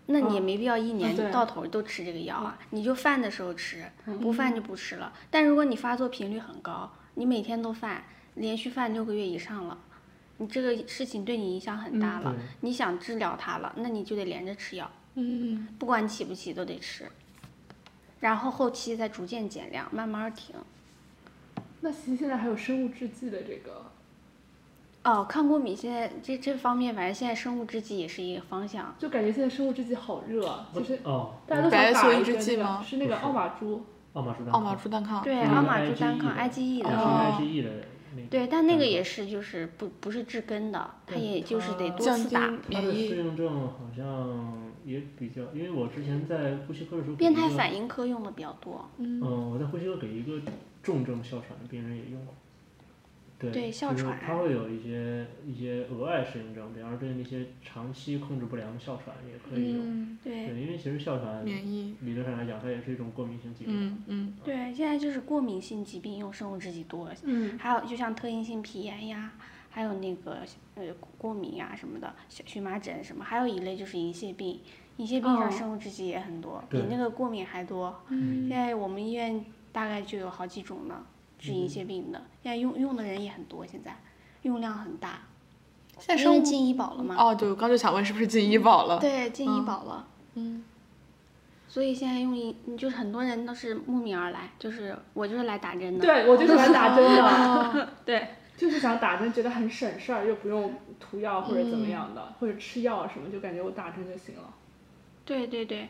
[0.06, 3.84] 那你也嗯没必要一年到头都吃这个药啊，你就犯的时候吃，
[4.20, 5.12] 不犯就不吃了。
[5.30, 8.04] 但如果你发作频率很高，你每天都犯，
[8.34, 9.78] 连续犯六个月以上了，
[10.38, 17.04] 你这个事情对你影响很大了，对你想治疗它了，那你就得连着吃药，嗯，不管起不起都得吃。
[18.20, 20.54] 然后后期再逐渐减量，慢慢停。
[21.80, 23.92] 那其实现在还有生物制剂的这个，
[25.04, 28.94] 哦，抗过敏现在这这方面，反正现在生物制剂也是一个方向。
[28.98, 35.22] 就感觉现在生物制剂好热啊，其实哦，大家都白想打那个剂吗是那个奥马珠，奥马珠单奥马珠单抗。
[35.22, 37.70] 对，奥马珠单 IgE 抗的 IgE 的，是哦 IgE 的
[38.16, 38.28] 那个。
[38.28, 42.52] 对，但那个也是就是不不是治根的，它也就是得多次打。
[42.70, 43.16] 它的适。
[43.16, 50.38] 应症好像也比较，因为我之前在呼吸科的时候变，态反应科用的比较多，嗯，我在呼吸科给一个
[50.82, 52.34] 重症哮喘的病人也用过。
[53.38, 59.80] 对，对哮就是喘它会有一些一些额外适应症，比方说对那些长期控制不良的哮喘也可以用。
[59.84, 61.94] 嗯，对对，因为其实哮喘免疫。
[62.00, 63.74] 理论上来讲，它也是一种过敏性疾病。
[63.76, 69.32] 嗯嗯对，现在就是过敏性疾病用生物制剂多，嗯，还有就像特应性皮炎呀，
[69.70, 70.38] 还有那个
[70.74, 70.84] 呃
[71.16, 74.60] 过敏呀什么的，小荨麻疹什么，还有一类就是银屑病，
[74.96, 78.02] 银屑病上哦生物制剂也很多，比那个过敏还多。
[78.08, 81.06] 嗯现在我们医院大概就有好几种呢，
[81.38, 83.96] 治银屑病的，现在用用的人也很多，现在
[84.42, 85.20] 用量很大，
[85.98, 87.14] 现在生物进医保了吗。
[87.18, 88.98] 哦，对，我刚就想问是不是进医保了？
[88.98, 90.06] 对，进医嗯保了。
[90.34, 90.64] 嗯
[91.70, 96.00] 所以现在用医，就是很多人都是慕名而来，就是我就是来打针的。
[96.00, 104.54] 对我就是来打针的， 哦对就是想打针，觉得很省事儿，又不用涂药或者怎么样的，或者吃药什么，就感觉我打针就行了。
[105.26, 105.88] 对对对，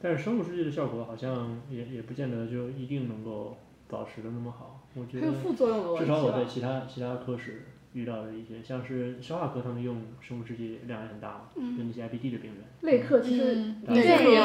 [0.00, 4.86] 但是生物制剂的效果好像也也不见得就一定能够保持的那么好。
[4.94, 6.44] 我觉得还有副作用的问题至少我在。
[6.44, 14.40] 其他其他科室遇到的一些，像是消化科他们用生物制剂量也很大嘛，就那些 IBD 的病人，类克其实嗯类克也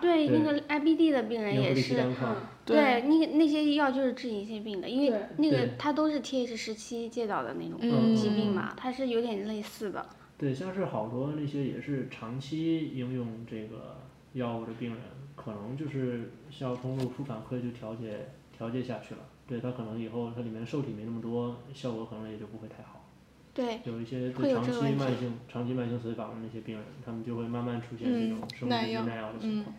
[0.00, 1.96] 对对对那个 IBD 的病人也是，
[2.64, 10.06] 对那个那些药就是治银屑病的，因为那个对它都是 TH 十七介导的那种嗯疾病嘛，它是有点类似的。
[10.36, 13.96] 对，像是好多那些也是长期应用这个
[14.34, 14.98] 药物的病人，
[15.34, 19.20] 可能就是消通路输反馈就调节调节下去了。
[19.46, 23.04] 对他可能以后它里面受体没那么多，效果可能也就不会太好。
[23.52, 29.76] 对，有一些会对长期慢性长期慢性随访的那些病人，他们就会慢慢出现这嗯种生物耐药制剂耐药的情嗯况。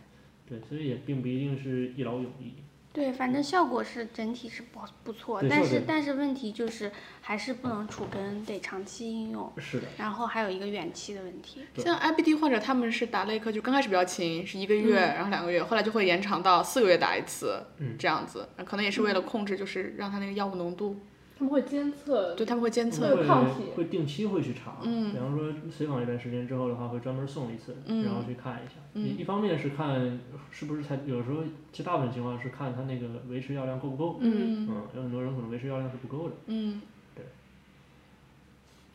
[0.48, 2.52] 对，所以也并不一定是一劳永逸。
[2.94, 11.60] 对，反正效果是整体是不不错，但是但是问题就是还是不能除根，得长期应用，是的，然后还有一个远期的问题。
[11.76, 20.96] 像 IBD 患者他们是打类克，就刚开始比较勤，是一个月，然后两个月，后来就会延长到四个月打一次，嗯这样子，可能也是为了控制，就是让他那个药物浓度，
[21.44, 23.10] 他们会监测，对他们会监测。
[23.10, 28.76] 有们抗体会会定期会去查，嗯比方说随访一段时间之后的话，会专门送一次，嗯然后去看一下。
[28.94, 30.18] 嗯一一方面是看
[30.50, 34.16] 是不是他有时候，其实大部分情况是看他那个维持药量够不够。
[34.20, 36.80] 嗯嗯，有很多人可能维持药量是不够的，嗯，
[37.14, 37.26] 对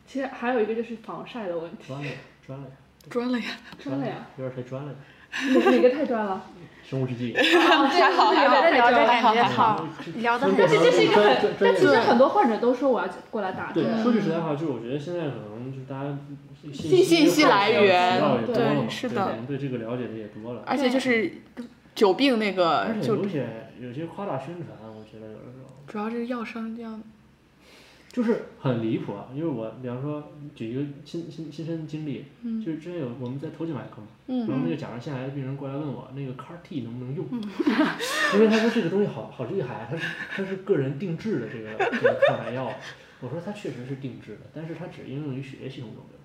[0.08, 2.74] 其实还有一个就是防晒的问题，专了呀，专了呀，
[3.08, 3.56] 专了呀。
[3.78, 4.98] 真的呀，有点太专了呀。
[5.54, 6.44] 哪哪个太专了？
[6.90, 16.18] 生物制剂，还好还好在聊着感觉还好好，聊但但是这是一个很，但专其实很多患者都说我要过来打对，针，说句实在话，就是我觉得现在可能就是大家
[16.64, 20.64] 信信信息来源对是的可能对这个了解的也多了。
[20.66, 21.32] 而且就是
[21.94, 23.46] 久病那个而且就有些
[23.80, 27.02] 有些夸大宣传，我我觉得有的时候主要是药商这样，
[28.12, 29.28] 就是很离谱啊。
[29.34, 37.26] 因为我比方说举一个亲亲亲身经历，嗯就是之前有我们在头颈外科嘛，嗯然后那个甲状腺癌的病人过来问我那个 CAR T 能不能用，
[38.36, 42.72] 因为他说这个东西好好厉害啊，它是它是个人定制的这个这个抗癌药。
[43.22, 46.18] 我说他确实是定制的，但是它只应用于血液系统肿瘤。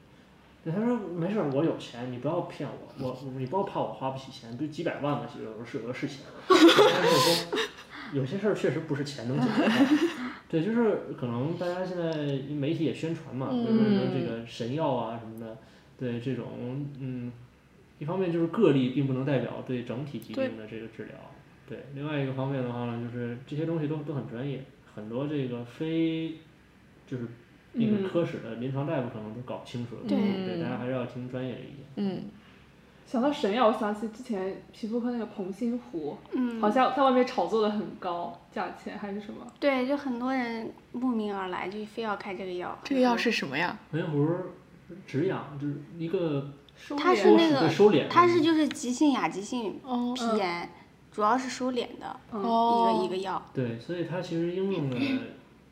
[0.62, 5.26] 对，他说没事儿，我有钱，你不要骗我，我你不要怕我花不起钱，不几百万吗？
[5.36, 6.18] 有时候是有的是钱。
[6.48, 7.58] 但是我说
[8.12, 10.14] 有些事儿确实不是钱能解决的。
[10.48, 12.12] 对，就是可能大家现在
[12.54, 15.56] 媒体也宣传嘛，就是说这个神药啊什么的，
[15.98, 17.32] 对这种嗯，
[17.98, 21.14] 一方面就是个例并不能代表对整体疾病的这个治疗，
[21.68, 24.62] 对，另外一个方面的话呢，就是这些东西都都很专业，
[24.94, 26.34] 很多这个非
[27.06, 27.26] 就是
[27.72, 31.84] 那个科室的临床大夫可能都搞不清楚的东西，对，大家还是要听专业的意见。
[31.96, 32.22] 嗯，
[33.06, 39.46] 想到神药，我想起之前皮肤科那个硼锌湖，嗯，好像在外面炒作的很高，价钱还是什么？
[39.60, 42.76] 对，就很多人慕名而来，就非要开这个药。
[42.82, 43.78] 这个药是什么呀？
[43.92, 44.26] 文湖
[45.06, 46.98] 止痒就是一个收敛。
[46.98, 50.12] 它是那个收敛，它是就是急性亚急性哦。
[50.16, 50.68] 皮炎，
[51.12, 52.98] 主要是收敛的一哦。
[52.98, 53.40] 个一个药。
[53.52, 54.96] 对，所以它其实应用的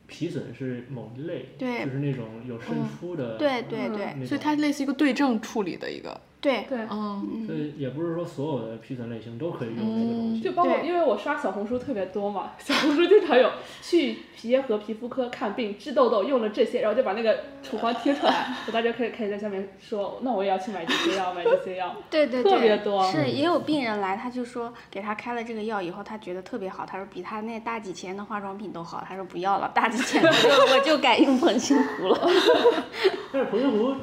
[0.06, 1.84] 皮损是某一类，对。
[1.84, 4.24] 就是那种有渗出的，对对对。
[4.26, 10.40] 所以它类似一个对症处理的一个，对，对，嗯，所以也不是说所有的皮损类型都可以用这个东西。
[10.40, 13.48] 就包括因为我刷小红书特别多嘛，小红书经常有
[13.80, 21.94] 去皮耶和皮肤科看病治痘痘用了这些，然后就把那个处方贴出来，我大家可以可以在下面说，那我也要去买这些药，买这些药。
[22.10, 30.28] 对对特别对，多是也有病人来，他就说给他开了这个药以后，他觉得特别好，他说比他那大几千的化妆品都好，他说不要了，大几千的
[30.74, 32.18] 我就改用硼锌湖了。
[33.32, 33.94] 但是硼锌湖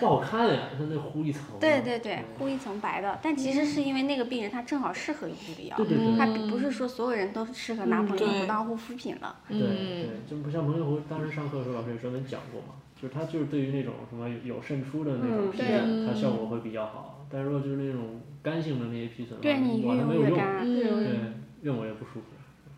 [0.00, 1.42] 不好看呀，它那糊一层。
[1.60, 9.36] 对对对，糊一层白的，但其实是因为那个病人他正好适合用这个药对，对对他不是说所有人都适合拿硼锌对湖当护肤品了。
[9.48, 17.26] 对对，就不像硼锌湖，当时上课的时候老师也专门讲过嘛，就是它就是对于那种什么有渗出的那种嗯皮对损，它效果会比较好。
[17.30, 20.64] 但是如果就是那种干性的那些皮损，对你越用，用越干。
[20.64, 22.26] 对对，用我也不舒服。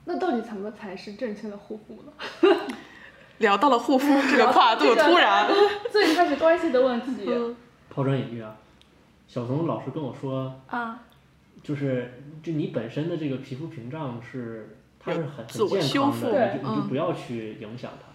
[0.05, 2.13] 那到底怎么才是正确的护肤呢？
[3.39, 5.51] 聊到了护肤这个跨度，突然，
[5.91, 7.29] 最开始关系的问题。
[7.91, 8.55] 抛砖引玉啊，
[9.35, 11.03] 小彤老师跟我说，啊，
[11.61, 18.07] 就是就你本身的这个皮肤屏障是它是很很健康的，你就你就嗯不要去影响它，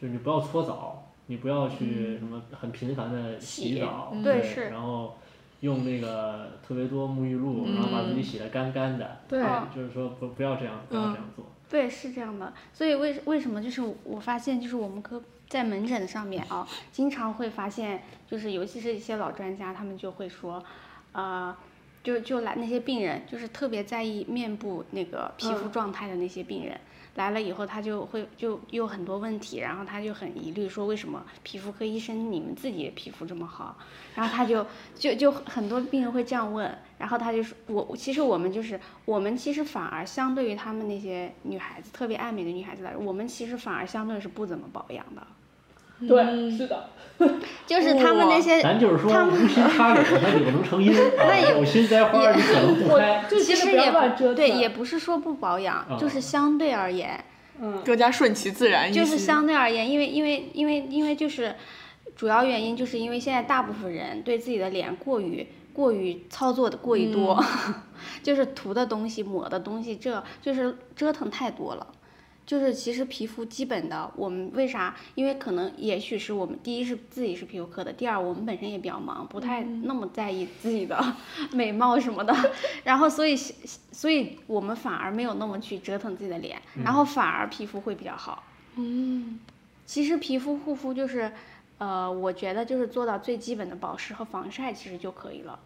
[0.00, 4.70] 就是你不要搓澡，你不要去什么很频繁的洗洗澡，嗯对是。
[4.70, 5.18] 然后
[5.60, 9.42] 用那个特别多沐浴露，然后把自己洗得干干的，对。
[9.42, 11.44] 啊就是说不不要这样，不要这样做。
[11.68, 12.50] 对，是这样的。
[12.72, 15.22] 所以为为什么就是我发现就是我们科
[15.52, 20.64] 在门诊上面啊，经常会发现，就是尤其是一些老专家，他们就会说，
[21.12, 21.54] 呃，
[22.02, 26.80] 就就来那些病人，就是特别在意面部那个皮肤状态的那些病人。
[27.16, 33.76] 来了以后，他就会就有很多问题，然后他就很疑虑，说为什么皮肤科医生你们自己的皮肤这么好？
[34.14, 45.26] 然后他就就就很多病人会这样问，然后他就说，我其实我们就是我们其实反而相对于他们那些女孩子特别爱美的女孩子来说，我们其实反而相对是不怎么保养的，
[46.08, 46.88] 对，是的，
[47.66, 53.24] 就是他们那些咱就是说他们无心插柳，它柳能成荫 那，有心栽花你可能不开。
[53.28, 54.34] 其实也要乱折腾。
[54.34, 57.24] 对，也不是说不保养，啊就是相对而言，
[57.60, 59.00] 嗯，更加顺其自然一些。
[59.00, 61.54] 就是相对而言，因为因为因为因为就是
[62.16, 67.42] 主要原因，就是因为现在大部分人对自己的脸过于过于操作的过于多，
[68.22, 71.86] 就是涂的东西、抹的东西，这就是折腾太多了。
[72.52, 74.94] 就是其实皮肤基本的，我们为啥？
[75.14, 81.02] 因为可能也许是我们第一是自己是皮肤科的，第二我们本身也比较忙，不太那么在意自己的
[81.50, 82.36] 美貌什么的，
[82.84, 88.44] 然后所以所以我们反而没有那么去折腾自己的脸，然后反而皮肤会比较好。
[88.76, 89.40] 嗯，
[89.86, 91.32] 其实皮肤护肤就是，
[91.78, 95.58] 呃，我觉得就是做到最基本的保湿和防晒其实就可以了。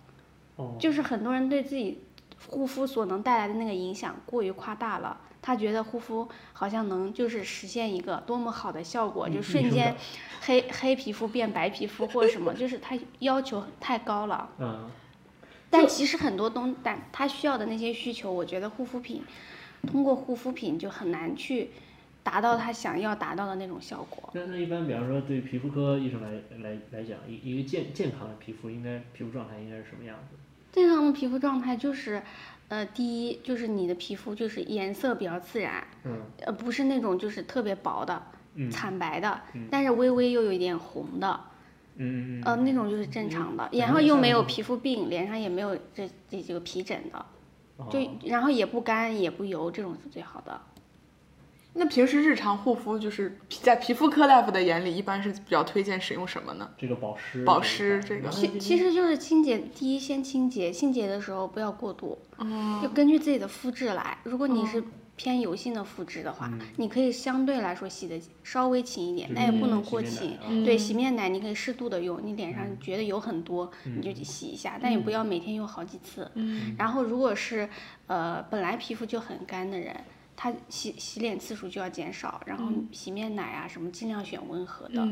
[0.54, 2.04] 哦，就是很多人对自己
[2.48, 9.94] 护肤所能带来的那个影响过于夸大了，他觉得护肤好像能就是实现一个多么好的效果，就瞬间
[10.42, 14.50] 黑黑皮肤变白皮肤或者什么，就是他要求太高了。
[14.58, 14.90] 嗯，
[15.70, 19.22] 但其实很多东，但他需要的那些需求，我觉得护肤品
[19.86, 21.70] 通过护肤品就很难去
[22.24, 24.28] 达到他想要达到的那种效果。
[24.32, 30.36] 那那一般，比方说对皮肤科医生来来来讲，一一个健健康的皮肤应该皮肤状态应该是什么样子？
[30.72, 32.22] 健康的皮肤状态就是，
[32.68, 36.20] 呃，第一就是你的皮肤就是颜色比较自然，嗯。
[36.44, 38.20] 呃，不是那种就是特别薄的、
[38.54, 38.70] 嗯。
[38.70, 39.68] 惨白的，嗯。
[39.70, 41.40] 但是微微又有一点红的，
[41.96, 47.24] 嗯嗯呃，那种就是正常的，嗯然后又没有皮肤病，脸上也没有这这几个皮疹的，
[47.76, 47.86] 哦。
[47.90, 50.60] 就然后也不干也不油，这种是最好的。
[51.78, 56.70] 那平时日常护肤就是在皮肤科大夫的眼里，一般是比较推荐使用什么呢？
[56.78, 62.18] 这个保湿，保湿这个其其实就是清洁，第一先清洁，清洁的时候不要过度，
[62.82, 64.16] 要根据自己的肤质来。
[64.24, 64.82] 如果你是
[65.16, 70.38] 偏油性的肤质的话，你可以相对来说洗的稍微勤一点，但也不能过勤。
[70.64, 76.30] 对，洗面奶你可以适度的用，你脸上觉得油很多，你就洗一下，但也不要每天用好几次。
[76.78, 77.68] 然后如果是
[78.06, 79.94] 呃本来皮肤就很干的人。
[80.36, 85.08] 他洗洗脸次数就要减少，然后洗面奶啊什么尽量选温和的，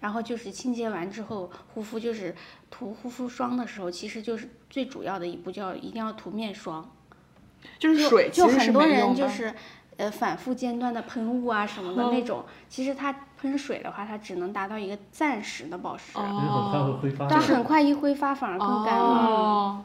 [0.00, 2.34] 然后就是清洁完之后护肤就是
[2.70, 6.88] 涂护肤霜的时候，其实就是最主要的一步，就要一定要涂面霜。
[7.78, 9.52] 就是水，就很多人就是
[9.98, 16.12] 呃反复间断的喷雾啊什么的那种，其实它喷水的话，它只能达到一个暂时的保湿，
[17.28, 19.84] 但很快一挥发反而更干了。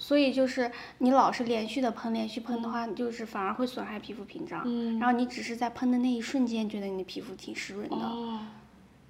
[0.00, 4.62] 所以就是你老是连续的喷，连续喷的话，就是反而会损害皮肤屏障。
[4.64, 4.98] 嗯。
[4.98, 7.96] 然后你只是在喷的那一瞬间觉得你的皮肤挺湿润的。
[7.96, 8.40] 哦。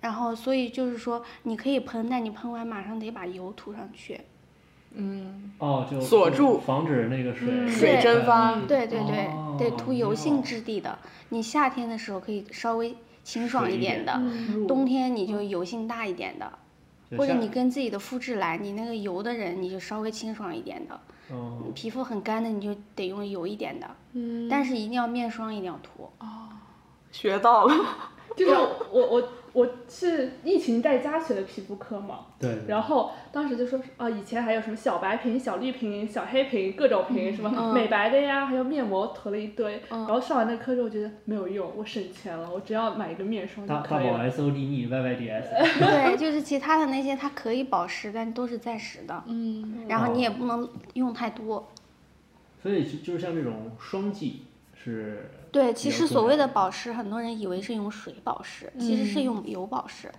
[0.00, 4.20] 然后所以就是说你可以喷，但你喷完马上得把油涂上去。
[4.94, 5.52] 嗯。
[5.58, 8.56] 哦，就锁住，防止那个水水蒸发。
[8.62, 10.98] 对对对，得涂油性质地的。
[11.28, 14.20] 你夏天的时候可以稍微清爽一点的，
[14.66, 16.58] 冬天你就油性大一点的。
[17.16, 20.94] 或者你跟自己的肤质来，你那个油的人，你就稍微清爽一点的；
[21.74, 23.86] 皮肤很干的，你就得用油一点的。
[24.12, 24.48] 嗯。
[24.48, 26.10] 但是一定要面霜一定要涂。
[26.18, 26.48] 哦，
[27.12, 27.74] 学到了。
[28.36, 28.54] 就是
[28.90, 29.28] 我我。
[29.52, 39.82] 我是疫情在家学的皮肤科嘛，对，然后当时就说啊，以前还有什么小白瓶、小绿瓶、小黑瓶，各种瓶，什么美白的呀，还有面膜，涂了一堆。
[39.90, 44.12] 然后上完那课之后觉得没有用，我省钱了，我只要买一个面霜就可以了。
[44.12, 45.48] 大宝 S O D E Y Y D S。
[45.80, 49.22] 对，就是其他的那些它可以保湿，但都是暂时的。
[49.26, 49.86] 嗯。
[49.88, 51.68] 然后你也不能用太多。
[52.62, 54.42] 所以就就是像这种霜剂
[54.82, 55.30] 是。
[55.52, 60.10] 对，其实所谓的保湿，很多人以为是用水保湿，其实是用油保湿。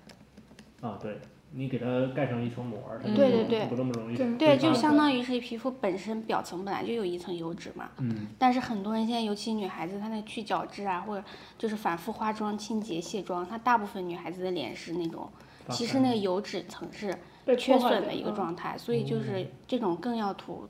[0.82, 1.20] 啊，对，
[1.52, 4.38] 你给它盖上一层膜，它对对不那么容易。
[4.38, 7.92] 对，就相当于是皮肤本身表层本来就有一层油脂嘛。
[8.00, 8.28] 嗯。
[8.38, 11.24] 但是很多人现在，尤其女孩子，她那去角质啊，或者
[11.58, 15.30] 就是反复化妆、清洁、卸妆，她大部分女孩子的脸是那种，
[15.70, 17.18] 其实那个油脂层是
[17.58, 20.68] 缺损的一个状态，所以就是这种更要涂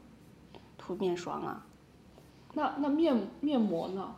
[0.78, 1.66] 涂面霜啊。
[2.54, 4.16] 那那面面膜呢？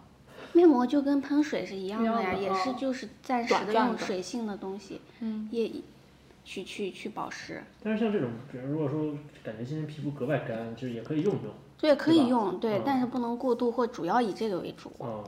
[0.52, 5.00] 面膜就跟喷水是一样的呀，也是就是暂时的用水性的东西，
[5.50, 5.72] 也
[6.44, 7.64] 去去去保湿。
[7.82, 9.14] 但是像这种，比如如果说
[9.44, 11.54] 感觉今天皮肤格外干，就是也可以用用。
[11.80, 14.92] 对，可以用，对，但是不能过度或主要以这个为主。
[14.98, 15.24] 哦，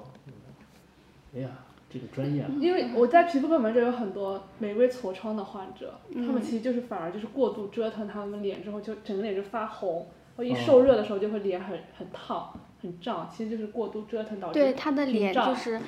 [1.35, 1.49] 哎呀，
[1.89, 2.51] 这个专业啊。
[2.59, 12.53] 因为我在皮肤科门诊有很多玫瑰痤疮的患者，他们其实就是反而就是过度折腾他们脸之后，就整个脸就发红，或一受热的时候就会脸很很烫。
[12.85, 14.53] 很胀，其实就是过度折腾导致。
[14.53, 15.81] 对他的脸就是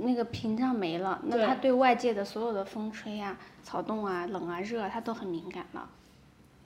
[0.00, 5.88] 那个屏障没了，那他对外界的所有的风吹啊、草动啊、冷啊、热，他都很敏感了。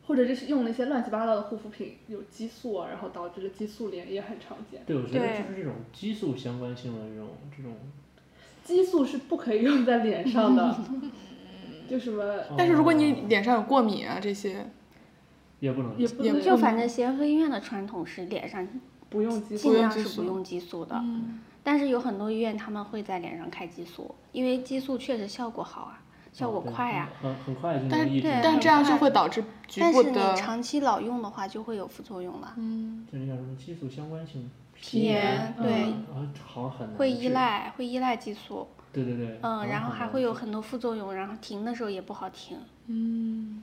[0.07, 4.81] 或者就是用那些乱七八糟的护肤品，有激素啊，然后导致的激素脸也很常见。
[4.87, 7.75] 对，我觉得就是这种激素相关性的这种这种。
[8.65, 10.79] 激素是不可以用在脸上的，
[11.89, 12.25] 就什么？
[12.57, 14.67] 但是如果你脸上有过敏啊这些，
[15.61, 15.99] 也不能。
[15.99, 16.41] 也不能。
[16.41, 18.67] 就反正协和医院的传统是脸上。
[19.11, 21.03] 不用激素，尽量是不用激素的，
[21.63, 26.01] 但是有很多医院他们会在脸上开激素，因为激素确实效果好啊，
[26.33, 27.11] 效果快啊。
[27.21, 28.29] 很很快就能抑制。
[28.43, 30.13] 但这样就会导致局部的。
[30.15, 32.55] 但是你长期老用的话，就会有副作用了。
[32.57, 33.07] 嗯。
[33.11, 35.85] 就那叫什么激素相关性皮炎，对。
[35.85, 38.69] 啊，好很会依赖，会依赖激素。
[38.93, 39.39] 对对对。
[39.43, 42.59] 嗯，然后还会有很多副作用，然后停的时候也不好停。
[42.87, 43.63] 嗯。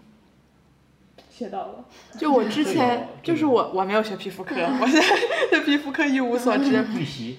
[1.38, 1.86] 学到了，
[2.18, 5.08] 就我之前就是我我没有学皮肤科， 我现在
[5.50, 6.86] 对皮肤科一无所知，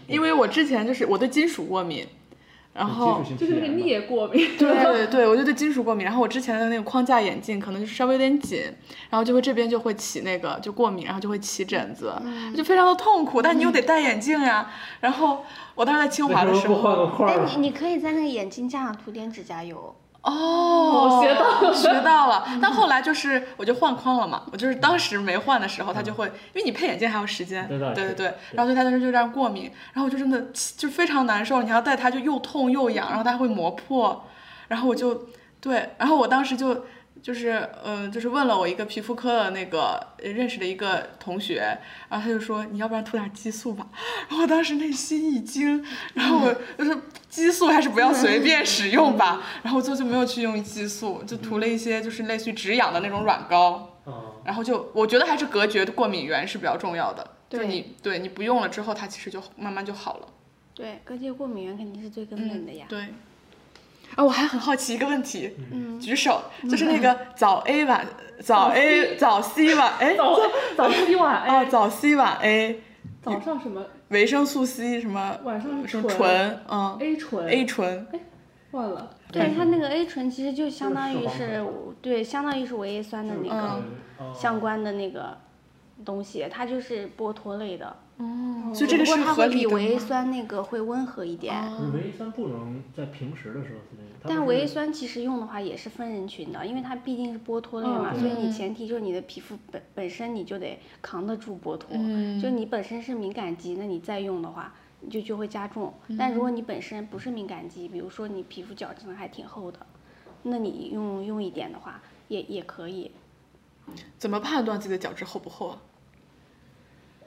[0.07, 2.07] 因为我之前就是我对金属过敏，
[2.75, 8.65] 然后就是那个镍过敏，对 对对，我就对金属过敏，然后我之前的那个框架眼镜可能就是稍微有点紧，
[9.09, 12.13] 然后就会这边就会起那个就过敏，然后就会起疹子，
[12.55, 14.71] 就非常的痛苦，但你又得戴眼镜呀，
[15.01, 15.43] 然后
[15.75, 19.97] 我当时在清华的时候，哎你你可以在那个眼镜架上涂点指甲油。
[20.27, 22.45] 哦，学到了，学到了。
[22.61, 28.35] 但后来就是我就换框了嘛，我就是当时没换的时候，他就会，因为你配眼镜还要时间，对对对。
[28.53, 30.47] 然后对他当时就这样过敏，然后我就真的
[30.77, 34.25] 就非常难受，你要戴它就又痛又痒，然后它会磨破，
[34.69, 35.27] 然后我就
[35.61, 36.85] 对，然后我当时就。
[37.27, 41.77] 就是嗯，就是问了我一个皮肤科的那个认识的一个同学，
[42.09, 43.89] 然后他就说你要不然涂点激素吧，
[44.31, 46.97] 然后我当时内心一惊，然后我就是
[47.29, 53.99] 激素还是不要随 便使用吧，然后我就就没有去用激素，就涂了一些就是类似于止痒的那种软膏，
[54.45, 60.29] 然后就我觉得还是隔绝过敏源是比较重要的，就你对你不用了之后，它其实就慢慢就好了。
[60.73, 62.87] 对，隔绝过敏源肯定是最根本的呀。
[62.89, 63.09] 对。
[64.15, 66.41] 啊，我还很好奇一个问题，嗯，举手，
[66.71, 68.07] 就是那个早 A 晚
[68.41, 70.39] 早 A 早 C 晚哎早
[70.77, 72.81] 早 C 晚 A 哦早 C 晚 A
[73.23, 78.21] 早上什么维生素 C 什么晚上什么醇嗯 A 醇 A 醇哎
[78.71, 79.11] 忘了。
[79.33, 81.65] 对它那个 A 醇其实就相当于是
[82.01, 83.83] 对相当于是维 A 酸的那个
[84.33, 85.37] 相关的那个
[86.05, 87.97] 东西，它就是剥脱类的。
[88.19, 91.55] 哦，所以这个是它会比维 A 酸那个会温和一点。
[91.93, 93.81] 维 A 酸不能在平时的时候
[94.23, 101.91] 但维 A 酸其实用的话也是分人群的，因为它毕竟是剥脱类嘛，所以你前提就是你的皮肤本本身你就得扛得住剥脱。
[102.41, 104.75] 就你本身是敏感肌，那你再用的话，
[105.11, 105.93] 就就会加重。
[106.19, 109.79] 但如果你本身不是敏感肌，比如说你皮肤角质层还挺厚的，
[110.43, 113.11] 那你用用一点的话也也可以。
[114.19, 115.79] 怎么判断自己的角质厚不厚啊？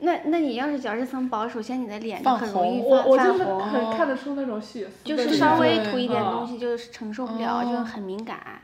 [0.02, 3.04] 那那你要是角质层薄，首先你的脸就很容易泛
[3.38, 8.62] 泛红，很看得出那种血丝，就是稍微涂一点东西就是承受不了，就很敏感。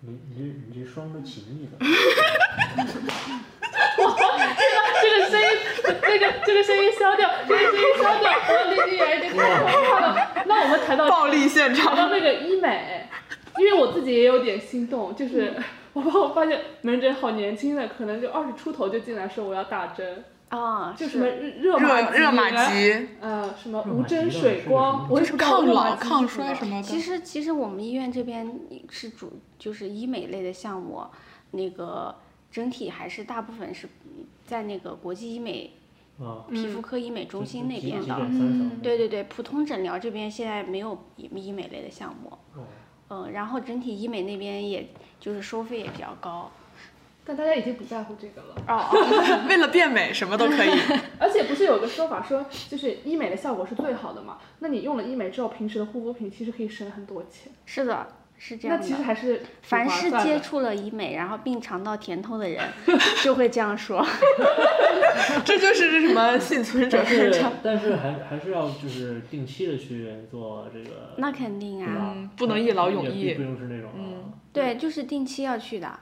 [0.00, 1.78] 你你这你这双都起腻的。
[4.04, 5.46] 哇，这个这个声音，
[6.02, 10.06] 那个这个声音消掉，这个声音消掉，我离你远一点，太可怕了。
[10.46, 13.08] 那我们谈到暴力现场，谈到那个医美，
[13.58, 15.54] 因为我自己也有点心动，就是
[15.94, 20.22] 我我发现门诊好年轻的，可能就二十出头就进来说我要打针。
[20.50, 26.82] 啊，就什么热热热玛吉，呃，什么无针水光，我是抗老抗衰什么的。
[26.82, 31.04] 其实其实我们医院这边是主就是医美类的项目，
[31.50, 32.14] 那个
[32.52, 33.88] 整体还是大部分是
[34.46, 35.72] 在那个国际医美
[36.50, 38.16] 皮肤科医美中心那边的。
[38.80, 42.32] 对对对，普通诊疗这边现在没有医医美类的项目。
[43.10, 44.88] 嗯，然后整体医美那边也
[45.18, 46.50] 就是收费也比较高。
[47.26, 48.90] 但大家已经不在乎这个了哦，
[49.48, 50.70] 为了变美什么都可以。
[51.18, 54.38] 而且不是有个说法说，就是医美的效果是最好的嘛？
[54.58, 57.50] 那你用了医美之后，平时的护肤品其实可以省很多钱。
[57.64, 58.06] 是的，
[58.36, 58.82] 是这样的。
[58.82, 62.62] 那其实还是凡是接触了医美，然后并尝到甜头的人，
[63.24, 64.06] 就会这样说。
[65.46, 67.50] 这就是什么幸存者偏差。
[67.62, 71.14] 但是还还是要就是定期的去做这个。
[71.16, 73.32] 那肯定啊，不能一劳永逸。
[73.32, 73.90] 不用是那种。
[73.96, 75.98] 嗯，对，就是定期要去的。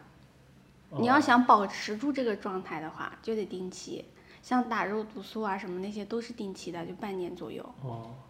[0.99, 4.05] 你要想保持住这个状态的话，就得定期，
[4.43, 7.65] 像打肉毒素啊什么那些都是定期的，就半年左右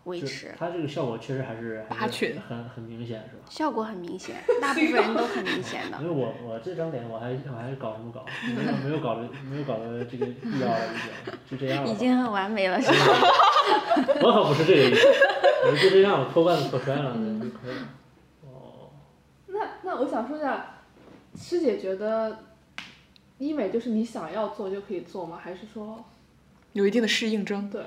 [0.05, 0.55] 维持。
[0.59, 3.43] 它这个效果确实还是还是很很明显，是吧？
[3.49, 5.99] 效果很明显，大部分人都很明显的。
[6.03, 8.25] 因为我我这张脸我还我还搞什么搞？
[8.55, 11.91] 没有没有搞的没有搞的这个必要了，已经就这样了。
[11.91, 12.97] 已经很完美了，是吧？
[14.23, 15.09] 我可不是这个意思，
[15.67, 17.89] 我就这样，脱罐子脱摔了就可以了。
[18.43, 18.91] 哦。
[19.47, 20.83] 那那我想说一下，
[21.35, 22.52] 师姐觉得。
[23.43, 25.37] 医美就是你想要做就可以做吗？
[25.43, 26.05] 还是说
[26.75, 27.69] 有一定的适应症？
[27.69, 27.83] 对，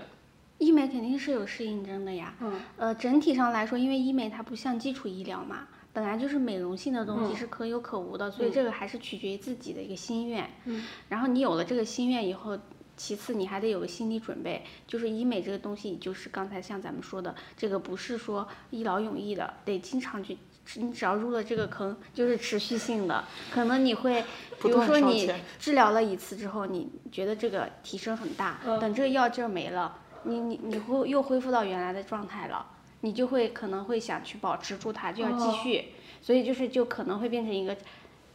[0.57, 2.35] 医美肯定是有适应症的呀。
[2.41, 2.59] 嗯。
[2.75, 10.49] 呃，整体上来说，因为医美它不像基础医疗嘛，本来就是美容性的东西是可有可无的，所以这个还是取决于自己的一个心愿。
[10.65, 10.83] 嗯。
[11.07, 12.59] 然后你有了这个心愿以后，
[12.97, 20.37] 其次你还得有个心理准备，就是医美这个东西，就是刚才像咱们说的，这个不是说一劳永逸的，得经常去。
[20.77, 24.23] 你只要入了这个坑，就是持续性的，可能你会，
[24.61, 32.65] 比如说你治疗了一次之后，你觉得这个提升很大，等这个药劲儿没了，你你你会又恢复到原来的状态了，
[33.01, 35.85] 你就会可能会想去保持住它，就要继续，
[36.21, 37.77] 所以就是就可能会变成一个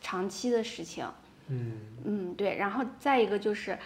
[0.00, 1.04] 长期的事情。
[1.48, 1.72] 嗯
[2.04, 3.76] 嗯，对，然后再一个就是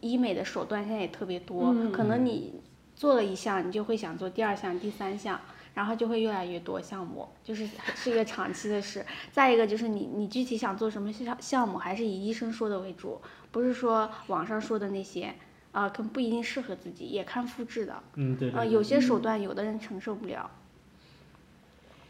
[0.00, 2.54] 医美的手段现在也特别多，可能你
[2.96, 5.40] 做了一项，你就会想做第二项、第三项。
[5.74, 9.04] 然后就会越来越多项目，就是是一个长期的事。
[9.30, 13.20] 再一个就是你你具体想做什么项项目，还是以医生说的为主，
[13.50, 15.34] 不是说网上说的那些，
[15.72, 18.02] 啊，可能不一定适合自己，也看肤质的。
[18.14, 18.50] 嗯，对。
[18.50, 20.50] 啊，有些手段有的人承受不了。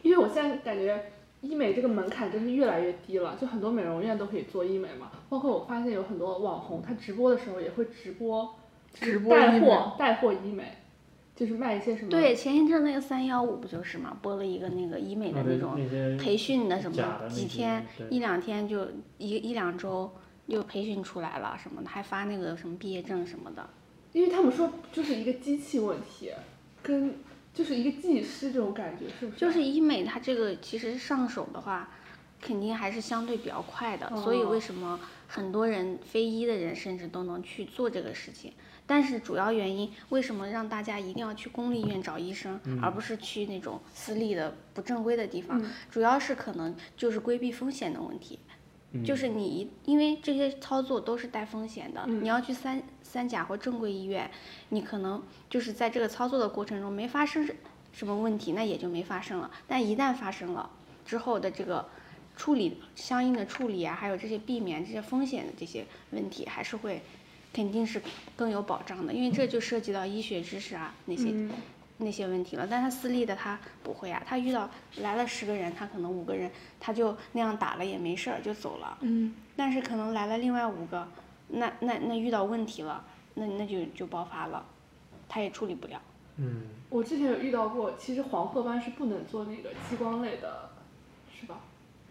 [0.03, 5.13] 因为我现在感觉医美这个门槛真是越来越低了，就很多美容院都可以做医美嘛。
[5.29, 8.57] 包括我发现有很多网红，他直播的时候也会直播，
[8.95, 10.79] 直播带货带货医美。
[11.43, 12.09] 就是卖一些什么？
[12.09, 15.77] 对，前一阵那个三幺五不就是嘛，播了一个那个医美的那种
[16.17, 18.87] 培训的什么，几天一两天就
[19.19, 20.09] 一一两周
[20.47, 23.69] 就培训出来了什么的，还发那个什么毕业证什么的。
[24.13, 26.31] 因为他们说就是一个机器问题，
[26.81, 27.17] 跟
[27.53, 29.39] 就是一个技师这种感觉是不是？
[29.39, 31.91] 就是医美它这个其实上手的话，
[32.43, 38.53] 肯定还是相对比较快的，所以为什么很多人非医的人甚至都能去做这个事情？
[38.85, 45.65] 但是主要原因，为什么让大家一定要去公立医院找医生，而不是去那种私立的不正规的地方？
[45.89, 48.41] 主要是可能就是规避风险的问题。
[49.07, 54.31] 就是你因为这些操作都是带风险的，嗯你要去三三甲或正规医院，
[54.69, 57.49] 你可能就是在这个操作的过程中没发生
[57.93, 59.51] 什么问题，那也就没发生了。
[59.67, 60.69] 但一旦发生了
[61.07, 61.89] 之后的这个
[62.43, 67.01] 处理相应的处理啊，还有这些避免这些风险的这些问题，还是会
[67.53, 68.03] 肯定是
[68.35, 71.53] 更有保障的，因为这就涉及到医学知识啊那些、嗯
[71.99, 72.67] 那些问题了。
[72.69, 78.99] 但他私立的他不会啊，他遇到来了十个人，他可能五个人他就那样打了也没事儿就走了。
[79.03, 81.07] 嗯，但是可能来了另外五个，
[81.47, 84.67] 那那那遇到问题了，那那就就爆发了，
[85.29, 86.03] 他也处理不了。
[86.39, 90.71] 嗯，我之前有遇到过，其实黄褐斑是不能做那个激光类的，
[91.39, 91.61] 是吧？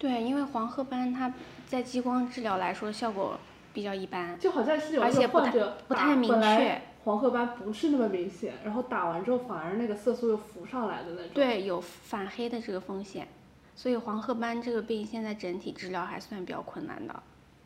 [0.02, 1.32] 对，因为黄褐斑它
[1.68, 3.40] 在激光治疗来说效果
[3.72, 11.30] 比较一般，就好像是有一而且不太个患者不太明确黄褐斑不是那么明显，然后打完之后反而那个色素又浮上来的那种。
[11.36, 13.28] 对，有反黑的这个风险，
[13.76, 17.24] 所以黄褐斑这个病现在整体治疗还算比较困难的。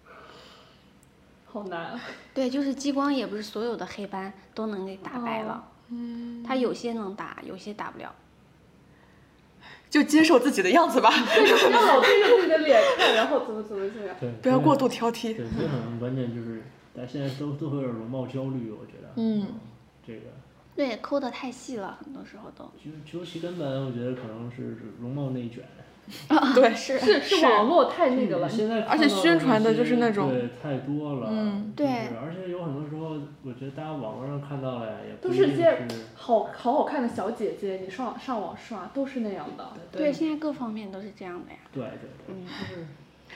[1.47, 1.85] 好难。
[1.85, 2.01] 啊
[2.33, 8.13] 对，就是激光也不是所有的黑斑都能给打败了，嗯，它有些能打，有些打不了。
[9.95, 14.13] 就接受自己的样子吧，对，就是要老对着自己的脸看，然后怎么怎么怎么样。
[14.19, 15.33] 对，不要过度挑剔。
[15.33, 19.13] 对，这可能关键就是，大家现在都都会有容貌焦虑，我觉得。
[19.15, 19.47] 嗯。
[20.05, 20.23] 这个，
[20.75, 22.69] 对，抠的太细了，很多时候都。
[22.77, 25.63] 其实究其根本，我觉得可能是容貌内卷。
[26.53, 31.87] 对，是是是网络太那个了，现在而且宣传的就是那种对太多了，嗯对
[32.21, 39.67] 而且有很多时候，我觉得大家网络上看到的呀，也不都是些好好好看的小姐姐，你上上网刷都是那样的。
[39.91, 41.57] 对，现在各方面都是这样的呀。
[41.73, 42.87] 对对对，就是就是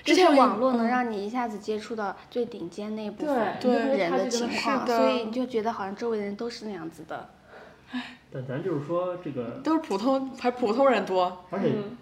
[0.03, 7.29] 之前网络能嗯让你一下子接触到最顶尖那一部对分对人的情况，的所以你就觉得好像周围的人都是那样子的。
[8.31, 11.45] 但咱就是说这个，都是普通，还普通人多。
[11.49, 11.97] 而且嗯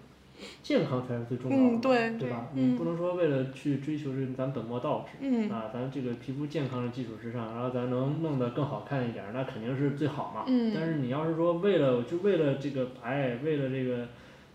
[0.62, 2.46] 健康才是最重要的，嗯对对吧？
[2.54, 10.44] 嗯你不能说为了去追求这咱本末倒置，嗯啊，咱这个皮肤健康的基础之上，然后咱能弄得更好看一点儿，那肯定是最好嘛。
[10.46, 14.08] 嗯但是你要是说为了就为了这个白，为了这个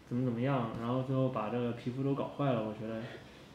[0.07, 3.01] 怎么怎么样，然后最后把这个皮肤都搞坏了，我觉得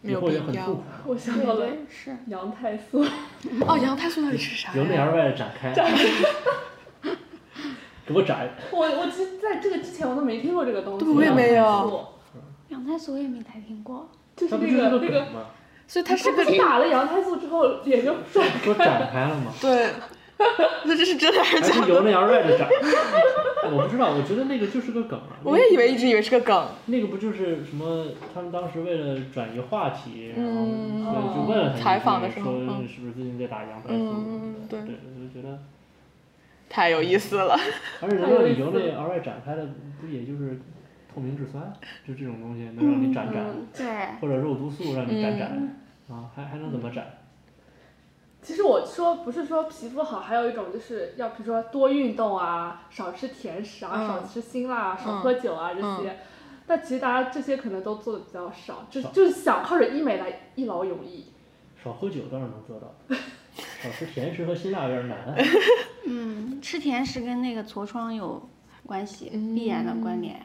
[0.03, 0.83] 没有以后也必要很痛苦。
[1.11, 2.17] 我想到了是。
[2.27, 3.05] 羊胎素，
[3.67, 4.97] 哦，羊胎素到底是啥由内？
[4.97, 5.73] 而外的展开，
[8.07, 8.49] 给我展。
[8.73, 11.05] 我我其实在这个之前我都没听过这个东西。
[11.05, 11.91] 对我也没有羊
[12.89, 14.09] 胎素羊胎素我也没太听过。
[14.37, 15.27] 就是那个个那个，
[15.87, 18.47] 所以它是他是打了羊胎素之后脸就帅。
[18.63, 19.53] 说展开了吗？
[19.61, 19.91] 对，
[20.85, 21.87] 那这是真的还是假的？
[21.87, 22.69] 是由内而外的展？
[23.71, 25.37] 我不知道，我觉得那个就是个梗啊。
[25.43, 26.69] 我也以为一直以为是个梗。
[26.87, 28.07] 那个不就是什么？
[28.33, 34.15] 他们当时为了转移话题，然后嗯所以就问了他一句采访的时候说是不是最近在打羊胎素？
[34.15, 35.59] 嗯对对，我就觉得，
[36.71, 37.59] 太有意思了。
[38.01, 39.67] 而且能让你由内而外展开的，
[40.01, 40.61] 不也就是
[41.13, 41.73] 透明质酸，
[42.07, 44.21] 就这种东西能让你展展，嗯，对。
[44.21, 45.51] 或者肉毒素让你展展，
[46.09, 47.07] 嗯啊，还还能怎么展？
[48.41, 56.17] 其实我说不是说皮肤好，还有一种就是要比如说多运动啊，少吃甜食啊，嗯少吃辛辣啊，少嗯喝酒啊这嗯些。
[56.67, 61.25] 但其实大家这些可能都做的比较少，就少就是想靠着医美来一劳永逸。
[61.83, 63.17] 少喝酒倒是能做到，
[63.83, 65.19] 少吃甜食和辛辣有点难。
[66.07, 68.49] 嗯，吃甜食跟那个痤疮有
[68.87, 70.41] 关系，必然的关联。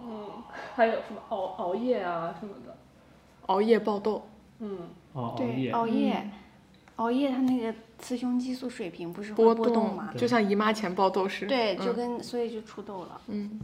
[0.00, 0.42] 嗯，
[0.74, 2.76] 还有什么熬熬夜啊什么的。
[3.46, 4.28] 熬夜爆痘，
[4.58, 4.78] 嗯，
[5.12, 6.30] 哦，熬对，熬夜，
[6.96, 10.12] 熬夜它那个雌雄激素水平不是会波动吗？
[10.16, 11.48] 就像姨妈前爆痘似的。
[11.48, 13.20] 对，就嗯跟所以就出痘了。
[13.28, 13.60] 嗯。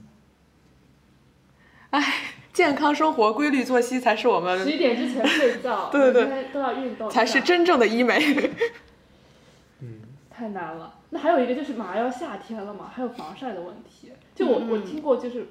[1.90, 2.02] 哎，
[2.54, 8.50] 健康生活、规律作息才是我十们一点之前睡觉， 对对对都要运动，才是真正的医美。
[9.80, 10.94] 嗯，太难了。
[11.10, 14.10] 那还有一个就是马上要夏天了嘛，还有防晒的问题。
[14.34, 15.48] 就我、我嗯听过，就是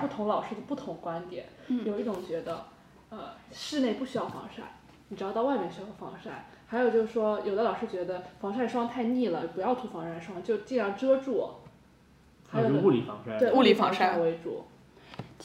[0.00, 2.64] 不同老师的不同观点，嗯有一种觉得，
[3.10, 4.62] 呃，室内不需要防晒，
[5.08, 6.46] 你只要到外面需要防晒。
[6.66, 11.48] 还有就是说，有的老师觉得防晒霜太腻了，不要涂防晒霜，就尽量遮住。
[12.48, 13.38] 还有物理防晒。
[13.38, 14.64] 对物理防防晒为主。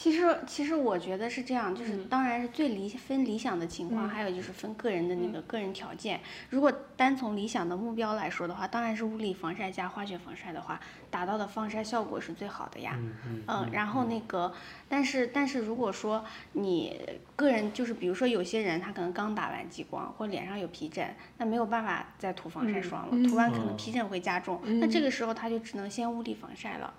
[0.00, 6.18] 其实，其实我觉得是这样，就是嗯当然是最理分理想的情况，嗯还有就是分个人的那个个人条件。
[6.48, 10.80] 如果单从理想的目标来说的话，当然是物理防晒加化学防晒的话，
[11.10, 12.94] 达到的防晒效果是最好的呀。
[12.96, 14.50] 嗯嗯嗯，然后那个，
[14.88, 16.98] 但是但是如果说你
[17.36, 26.94] 个人就是比如说有些人他可能刚打完激光或脸上有皮疹，那没有办法再涂防晒嗯霜了，嗯涂完可能哦皮疹会加重，那这个时候他就只能先物理防晒了。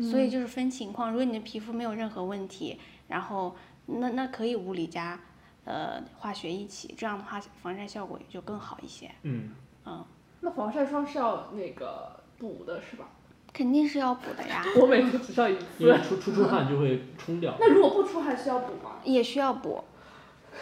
[0.00, 2.78] 所以就是分情况，如果你的皮肤没有任何问题，
[3.08, 3.54] 然后
[3.86, 5.18] 那那可以物理加
[5.64, 9.10] 呃化学一起，这样的话防晒效果也就更好一些。
[9.22, 9.50] 嗯，
[9.84, 10.04] 嗯，
[10.40, 13.08] 那防晒霜是要那个补的是吧？
[13.52, 16.08] 肯定是要补的呀，我每次只上一因为次。
[16.08, 17.54] 出出出汗就会冲掉。
[17.60, 18.96] 那如果不出汗需要补吗？
[19.04, 19.84] 也需要补。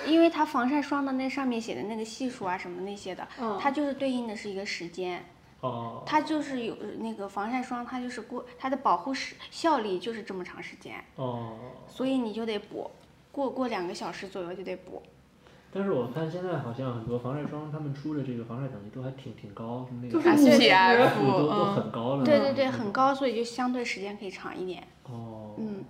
[0.06, 5.22] 因为它防晒霜的那上面写的那个系数啊什么那些的，嗯它就是对应的是一个时间，
[5.62, 11.56] 哦，它就是有那个防晒霜，它就是过它的保护时效力就是这么长时间，哦，
[11.88, 12.90] 所以你就得补，
[13.30, 15.02] 过过两个小时左右就得补。
[15.74, 22.24] 但是我看现在好像很多防晒霜，他们出的这个防晒等级都还挺挺高，什么那个就是 SPF 都都嗯很高了。
[22.24, 24.86] 对对对，很高，所以就相对时间可以长一点。
[25.04, 25.84] 哦，嗯，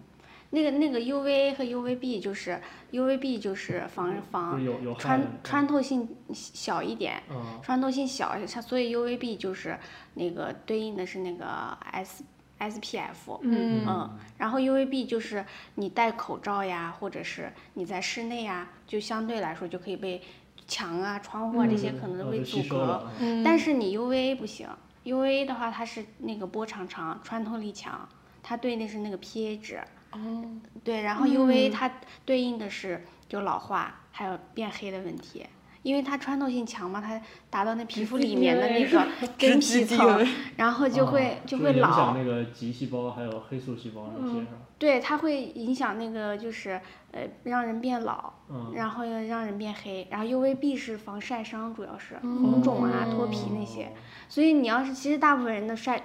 [0.55, 2.61] 那个那个 UVA 和 UVB 就是
[2.93, 4.61] UVB 就是防防
[4.99, 9.79] 穿穿透性小一点，嗯穿透性小，它所以 UVB 就是
[10.13, 11.47] 那个对应的是那个
[11.91, 12.23] S
[12.59, 13.41] SPF。
[13.41, 15.43] 嗯嗯，然后 UVB 就是
[15.77, 20.21] 你戴口罩呀，或者是你在室内呀，就相对来说就可以被
[20.69, 23.11] 墙啊、窗户啊这些可能会哦就吸阻隔。
[23.43, 24.69] 但是你 UVA 不行
[25.05, 28.07] ，UVA 的话它是那个波长长、穿透力强，
[28.43, 29.81] 它对应的是那个 PA 值。
[30.13, 30.45] 哦，
[30.85, 31.91] 对，然后 UVA 它
[32.25, 35.47] 对应的是就老化还有变黑的问题，
[35.83, 37.21] 因为它穿透性强嘛，它
[37.51, 39.07] 达到那皮肤里面的那个
[39.39, 40.27] 真皮层，
[40.57, 42.17] 然后就会、哦就会影响老。
[42.17, 44.53] 那个极细胞还有黑素细胞那些是吧？
[44.79, 46.81] 对，它会影响那个就是
[47.13, 50.07] 呃让人变老，嗯，然后又让人变黑。
[50.11, 53.85] 然后 UVB 是防晒伤，主要是红肿啊、脱皮那些。
[53.85, 53.89] 哦
[54.29, 56.03] 所以你要是其实大部分人的晒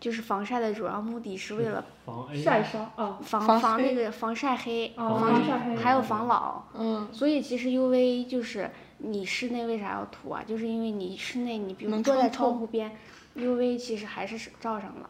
[0.00, 6.62] 就是防晒的主要目的是为了 防晒伤啊，防防防那个防晒黑，哦防防晒黑还有防老。
[6.76, 8.68] 嗯，所以其实 UV 就是
[8.98, 10.42] 你室内为啥要涂啊？
[10.46, 12.90] 就是因为你室内你比如能坐在窗户边
[13.36, 15.08] ，UV 其实还是照上了。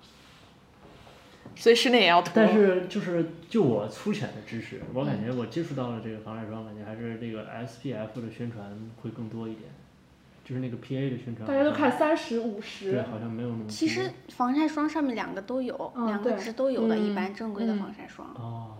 [1.57, 2.30] 所以室内也要涂。
[2.34, 9.68] 但是就是就我粗浅的知识，我感觉我接触到了这个防晒霜，感觉还是这个 SPF 的宣传会更多一点，
[10.45, 11.49] 就是那个 PA 的宣传。
[11.49, 11.91] 大家都看。
[11.91, 13.64] 三十五对，十，好像没有那么。
[13.66, 18.28] 其实防晒霜上面两个都有，嗯两个对值都有的，一嗯般正规的嗯防晒霜。
[18.36, 18.76] 哦，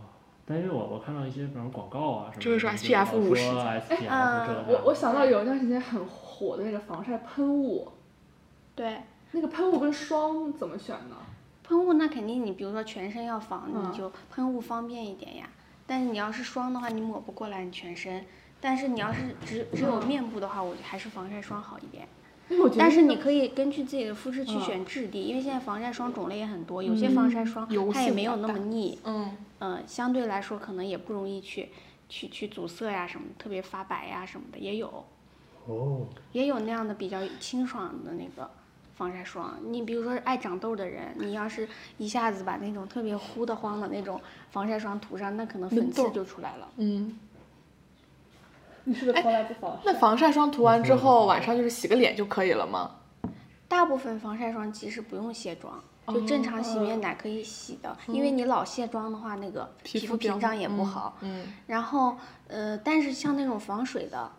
[0.49, 7.86] 但是我我看到一些比方广告啊什么的，就是说 SPF 5050哎 SPF 这嗯我我想到有一段时间很火的那个防晒喷雾，
[8.74, 8.99] 对，
[9.32, 11.16] 那个喷雾跟霜怎么选呢？
[11.64, 15.49] 喷雾那肯定你比如说全身要防，嗯你就喷雾方便一点呀。
[15.86, 18.24] 但是你要是霜的话，你抹不过来你全身。
[18.61, 22.09] 但是你要是只只有面部的话，我觉得还是防晒霜好一点。
[22.49, 29.30] 因为我觉得但是你可以根据自己的肤质去嗯选质地，因为现在防晒霜种类也很多，有些防晒霜它也没有那么腻，嗯，
[29.61, 31.71] 嗯，相对来说可能也不容易去
[32.09, 35.05] 去去阻塞呀什么，特别发白呀什么的也有，
[35.67, 38.51] 哦，也有那样的比较清爽的那个
[38.97, 39.59] 防晒霜。
[39.65, 46.69] 你比如说爱长痘的人，你要是一下子把那种特别糊的慌的那种防晒霜涂上，那可能粉刺就出来了。
[46.77, 47.19] 嗯，
[48.85, 49.83] 你是不是从来不防晒？
[49.85, 52.95] 那防晒霜涂完之后，晚上就是洗个脸就可以了吗？
[53.69, 61.17] 大部分防晒霜其实不用卸妆，就正常洗面奶可以洗的，因为你老卸妆的话，那个皮肤屏障也不好。
[61.21, 64.31] 嗯，然后呃，但是像那种防水的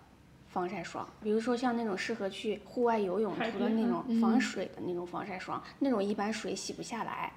[0.50, 7.32] 防晒霜，比如说像那种适合去户外游泳涂的那种防水的那种防晒霜，那种一般水洗不下来，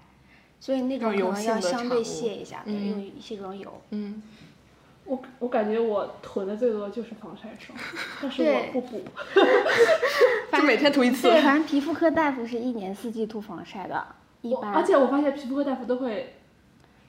[0.59, 3.83] 所以那种可能要相对卸一下，用卸妆油。
[3.91, 4.22] 嗯，
[5.05, 7.76] 我我感觉我囤的最多就是防晒霜，
[8.22, 9.03] 但是对我不补。
[10.53, 11.28] 就每天涂一次。
[11.28, 14.07] 对，反正皮肤科大夫是一年四季涂防晒的，
[14.43, 14.72] 一般。
[14.74, 16.34] 而且我发现皮肤科大夫都会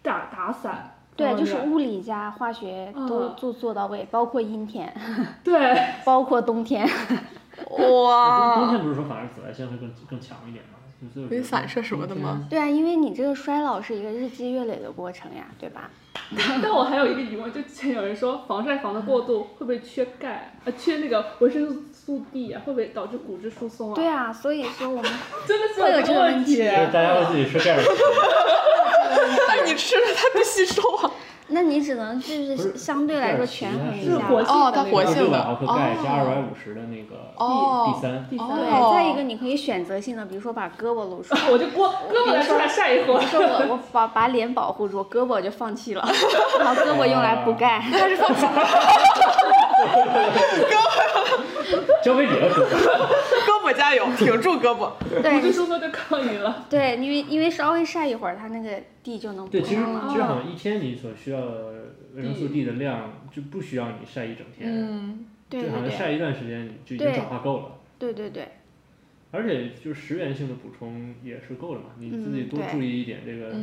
[0.02, 0.90] 打打伞。
[1.16, 4.92] 对，就是物理加化学都嗯做做到位，包括阴天，
[5.44, 6.90] 对，包括冬天。
[7.70, 10.80] 哇冬哇，天不是说反而紫外线会更更强一点吗？
[11.14, 12.48] 就是会反射什么的吗？
[12.50, 15.92] 对啊，因为你这个衰老是一个日积月累的过程呀，对吧？
[16.64, 21.84] 但我还有一个疑问，就之前有人说防晒防的过度会不会缺钙，呃，缺那个维生素
[22.32, 23.96] D 啊，会不会导致骨质疏松啊？
[23.96, 25.12] 对啊，所以说我们
[25.48, 26.58] 真的是会有这个问题
[26.92, 27.90] 大家会自己吃盖儿吃。
[29.48, 31.12] 但是你吃了它不吸收啊。
[31.50, 43.22] 那你只能就是相对来说权衡一下哦它活性的毫克钙加二哦百五十的那个哦第三，对，哦再一个你可以选择性的，比如说把胳膊露出来， 我就胳胳膊来出来晒一会比如儿。
[43.28, 46.02] 说我我把把脸保护住，胳膊我就放弃了，
[46.60, 47.84] 然后胳膊用来补钙。
[47.92, 48.34] 它是放
[52.04, 52.68] 交给你了，哥哥。
[52.68, 54.92] 胳膊加油， 挺住胳膊。
[55.22, 56.66] 对疏松就靠你了。
[56.70, 59.82] 对，因为因为稍微晒一会儿，它那个地就能补对，其实。
[60.10, 61.40] 其实好像一天你所需要
[62.16, 67.66] 维生素 D 的量就不需要你晒一整天，嗯，对对对就好像晒一段时间就已经转化够了。
[68.00, 68.48] 对对对，
[69.32, 73.56] 而且就是食源性的补充也是够了嘛，你自己多注意一点这个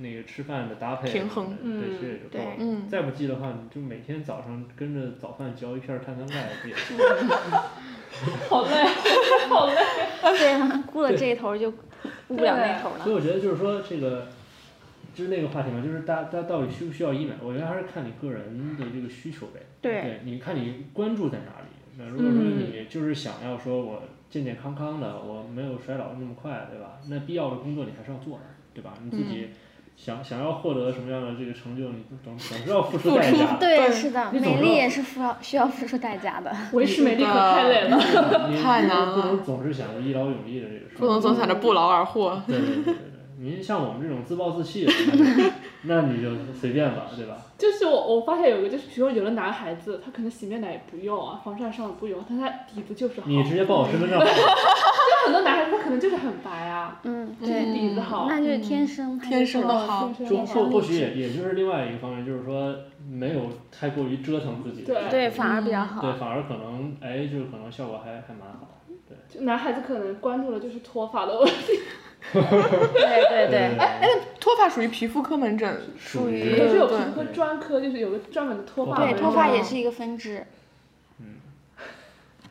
[0.00, 2.54] 那个吃饭的搭配平衡对，嗯其实也就够了。
[2.58, 6.96] 嗯再不济的话，你就每天早上跟着早饭嚼一片碳酸钙不也行？
[8.48, 8.84] 好累，
[9.48, 9.74] 好累。
[10.38, 11.70] 对啊，顾了这一头就
[12.28, 13.04] 顾不了那头了。
[13.04, 14.28] 所以我觉得就是说这个
[15.14, 17.32] 就是那个话题嘛，就是大大到底需不需要医美？
[17.42, 19.60] 我觉得还是看你个人的这个需求呗。
[19.80, 21.66] 对，你看你关注在哪里。
[21.96, 26.98] 那如果说你就是想要说我健健康康的，我没有衰老那么快，对吧？
[27.08, 28.44] 那必要的工作你还是要做的，
[28.74, 28.94] 对吧？
[29.04, 29.50] 你自己
[29.96, 33.56] 想想要获得什么样的这个成就，你总总是要付出代价。
[33.58, 36.54] 对，是的，美丽也是付要需要付出代价的。
[36.72, 37.98] 维持美丽可太累了，
[38.62, 39.14] 太难了。
[39.14, 42.42] 不能总是想着一劳永逸的这个事不能总想着不劳而获。
[42.46, 42.94] 对对对对。
[43.38, 44.92] 您像我们这种自暴自弃的，
[45.86, 47.36] 那你就随便吧，对吧？
[47.56, 53.26] 就是我，我发现有个，就是比如说有的男孩子，他可能洗面奶也不用啊，防晒霜也不用，但他底子就是好。
[53.28, 54.18] 你直接报我身份证。
[54.24, 60.08] 就很多男孩子他可能就是很白啊，嗯，对，底子好，那就是天生天生的好。
[60.08, 62.74] 或或许也也就是另外一个方面，就是说
[63.08, 64.82] 没有太过于折腾自己。
[64.82, 66.00] 对对，反而比较好。
[66.00, 68.80] 对，反而可能哎，就是可能效果还还蛮好。
[69.08, 69.16] 对。
[69.28, 71.78] 就男孩子可能关注的就是脱发的问题。
[72.32, 74.08] 对对对，哎哎，那
[74.40, 78.96] 脱发属于皮肤科门诊，属于，可是有皮肤科专科，就是有个专门的脱发。
[78.96, 80.44] 对，脱发也是一个分支。
[81.20, 81.36] 嗯，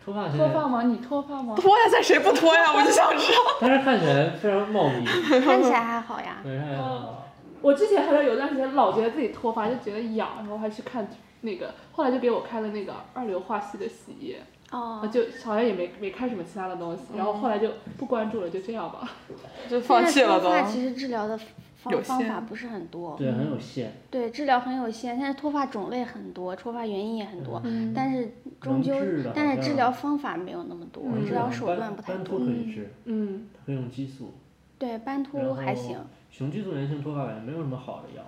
[0.04, 0.84] 脱发脱发吗？
[0.84, 1.56] 你脱发吗？
[1.58, 2.72] 脱呀，在谁不脱呀？
[2.76, 3.40] 我就想知道。
[3.62, 5.06] 但是看起来非常茂密。
[5.42, 6.38] 看起来还好呀。
[6.44, 7.30] 对，看起来还好。
[7.62, 11.08] 我之前好像有段时间老觉得自己脱发，就觉得痒，然后还去看
[11.42, 14.42] 那个，后来就给我开了那个二硫化硒的洗液。
[14.74, 19.08] 哦，就好像也没没看什么其他的东西，然后后来就不关注了，就这样吧，
[19.70, 20.50] 就放弃了都。
[20.50, 21.38] 脱发其实治疗的
[21.78, 23.94] 方方法不是很多，对，很有限。
[24.10, 27.62] 对，治疗很有限，现在脱发种类很多，脱发原因也很多，
[27.94, 28.96] 但是终究，
[29.36, 32.16] 但是治疗方法没有那么多，治疗手段不太多。
[32.16, 34.34] 斑秃可以治，嗯，可以用激素。
[34.80, 35.98] 对，斑秃还行。
[36.32, 38.24] 雄激素原性脱发感觉没有什么好的药。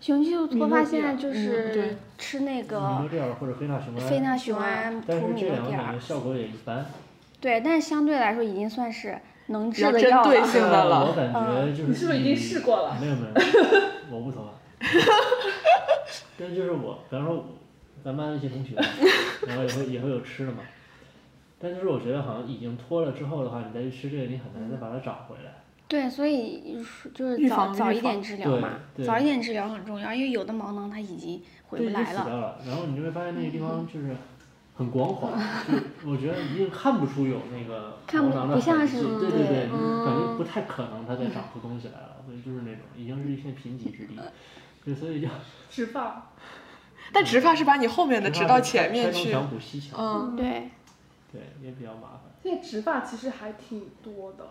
[0.00, 6.86] 雄激素脱发现在就是吃那个非那雄胺，非那雄胺但是这两个感觉效果也一般。
[7.40, 11.06] 对，但是相对来说已经算是能治的药了。
[11.06, 12.96] 我感觉就是你是不是已经试过了？
[13.00, 13.32] 没有没有，
[14.16, 14.50] 我不脱发。
[16.38, 17.44] 但就是我，比方说
[18.02, 18.74] 咱班的一些同学，
[19.46, 20.58] 然后也会也会有吃的嘛。
[21.58, 25.52] 但就是我觉得好像已经脱了之后的话，你再去吃这个，你很难再把它找回来。
[25.90, 26.78] 对，所以
[27.12, 32.56] 就是早早一点治疗嘛，早一点治疗很重要，因为有的毛囊它已经回不来了。
[32.64, 34.14] 然后你就会发现那个地方就是
[34.76, 35.30] 很光滑，
[35.66, 39.02] 就我觉得一定看不出有那个毛囊的痕迹。
[39.02, 39.66] 对对对，
[40.06, 44.16] 感觉不太可能它再长 出东西来了，所以就是那种已经是一片贫瘠之地。
[44.84, 45.26] 对，所以就
[45.68, 46.30] 植发，
[47.12, 49.34] 但植发是把你后面的植到前面去。
[49.98, 50.70] 嗯，对。
[51.32, 52.20] 对，也比较麻烦。
[52.42, 54.46] 现在植发其实还挺多的。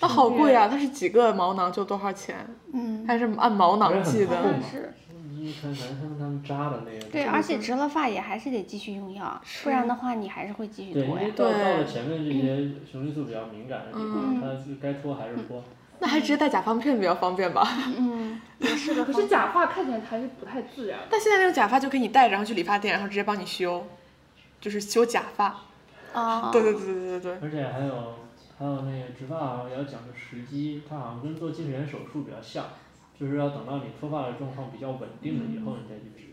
[0.00, 0.68] 那好贵啊！
[0.68, 2.36] 它是几个毛囊就多少钱？
[2.72, 4.36] 嗯，还是按毛囊计的？
[4.60, 4.92] 是。
[5.38, 7.10] 你看，咱他们他们扎的那个。
[7.10, 11.28] 对，而且植了发也还是得继续用药，不然的话你还是会继续脱呀。
[11.34, 15.62] 对，到到了前面这些雄激素比较敏感的地方，它该脱还是脱。
[15.98, 17.66] 那还直接戴假发片比较方便吧？
[17.98, 19.04] 嗯， 也是的。
[19.04, 21.00] 可是假发看起来还是不太自然。
[21.10, 23.84] 但现在那种假发就可以你带着，然后去理发店，然后直接帮你修，
[24.60, 25.60] 就是修假发。
[26.12, 26.50] 啊。
[26.52, 27.38] 对对对对对对。
[27.42, 28.14] 而且还有。
[28.62, 32.66] 还有那个植发也要讲究时机，它好像跟做近视眼手术比较像，
[33.18, 36.28] 就是要等到你脱发的状况比较稳定了以后你再去植。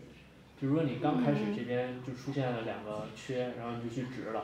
[0.59, 4.43] 比如说你刚开始这边就出现了两个缺，然后你就去植了，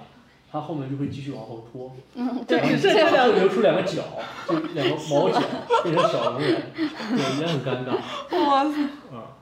[0.52, 1.96] 它后面就会继续往后拖，
[2.48, 4.02] 对，就留出两个角，
[4.48, 5.40] 就两个毛角
[5.84, 7.92] 变成小龙人，对，也很尴尬。
[8.48, 8.82] 哇塞！
[9.16, 9.38] 啊，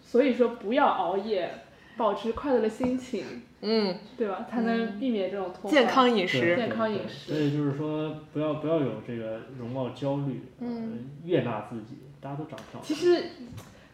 [0.00, 1.64] 所以说不要熬夜，
[1.96, 3.42] 保持快乐的心情。
[3.62, 4.46] 嗯，对吧？
[4.50, 5.76] 才能避免这种脱发。
[5.76, 7.32] 健康饮食，健康饮食。
[7.32, 12.82] 所以就是说，不要不要有这个容貌焦虑，嗯，悦纳自己，大家都长得漂亮。
[12.82, 13.22] 其实，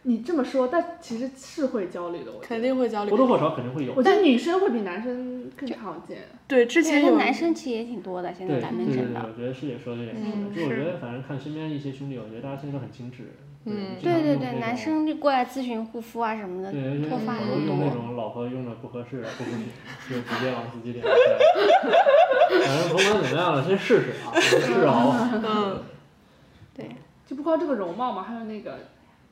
[0.02, 3.92] 你这么说，但其实是会焦虑的，我肯定会焦虑，或多或少肯定会有。
[3.94, 6.18] 我觉得女生会比男生更常见。
[6.46, 9.20] 对，之前有男生其实也挺多的，现在咱们真的。
[9.20, 10.16] 对对对，我觉得师姐说的有点
[10.54, 13.24] 是，就我觉得反正看身边一些兄弟，我觉得大家现在都很精致。
[13.68, 16.70] 嗯，对对对，男生就过来咨询护肤啊什么的，
[17.08, 17.56] 脱发很多。
[17.58, 19.66] 用那种老婆用的不合适的护肤品，
[20.08, 21.18] 就直接往自己脸上塞。
[22.64, 25.30] 反正甭管怎么样了，先试试啊，试啊。
[25.44, 25.82] 嗯。
[26.72, 26.90] 对，
[27.26, 28.78] 就不光这个容貌嘛，还有那个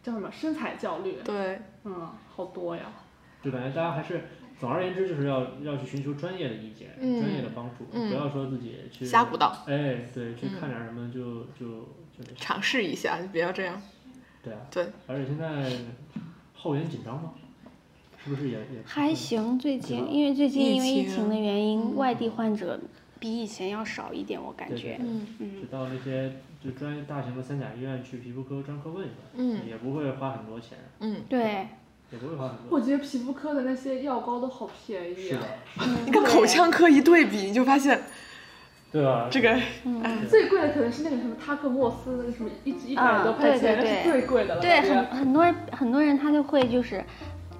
[0.03, 1.19] 叫什么身材焦虑。
[1.25, 1.61] 对。
[1.85, 2.83] 嗯，好多呀。
[3.41, 4.25] 就感觉大家还是，
[4.59, 9.65] 总而言之，就是要要去寻求专业的意见，专业的帮助，不要说自己去瞎鼓捣。
[9.69, 11.83] 哎，对，去看点什么就就
[12.17, 12.25] 就。
[12.35, 13.81] 尝试一下，就不要这样。
[14.45, 15.73] 对啊，对，而且现在
[16.55, 17.33] 后援紧张吗？
[18.23, 18.83] 是不是也也？
[18.87, 22.81] 还行，最近因为最近因为疫情的原因，外地患者
[23.19, 24.99] 比以前要少一点，我感觉。
[25.01, 25.61] 嗯嗯。
[25.61, 26.33] 就到那些
[26.63, 30.79] 就专业大型的三甲医院去皮肤科专科问一问，嗯，也不会花很多钱。
[31.01, 31.67] 嗯，对。
[32.13, 32.67] 也不会花很多。
[32.71, 35.43] 我觉得皮肤科的那些药膏都好便宜啊！
[36.07, 38.01] 你跟口腔科一对比，你就发现。
[38.95, 39.27] 对吧？
[39.29, 44.61] 这个，嗯最贵的可能是那个什么塔克莫斯那个什么一一百多块钱，那是最贵的了。
[44.61, 47.05] 对，很很多很多人他就会就是。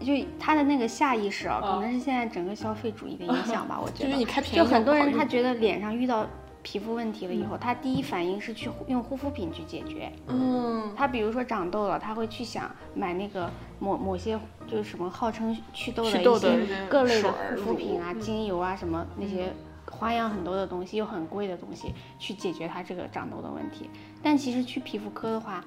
[0.01, 4.05] 就他的那个下意识啊，可能是现在整个消费主义的影响吧， 我觉得。
[4.05, 6.27] 就是你开便宜就很多人他觉得脸上遇到
[6.63, 10.13] 皮肤问题了以后，他第一反应是去用护肤品去解决。
[10.27, 10.93] 嗯。
[10.95, 19.55] 他比如说长痘了，他会去想买那个某某些就是什么号称祛痘的一些各类的护肤品啊、精油啊什么那些
[19.95, 23.89] 花样很多的东西又很贵的东西去解决它这个长痘的问题。
[24.23, 25.65] 但其实去皮肤科的话。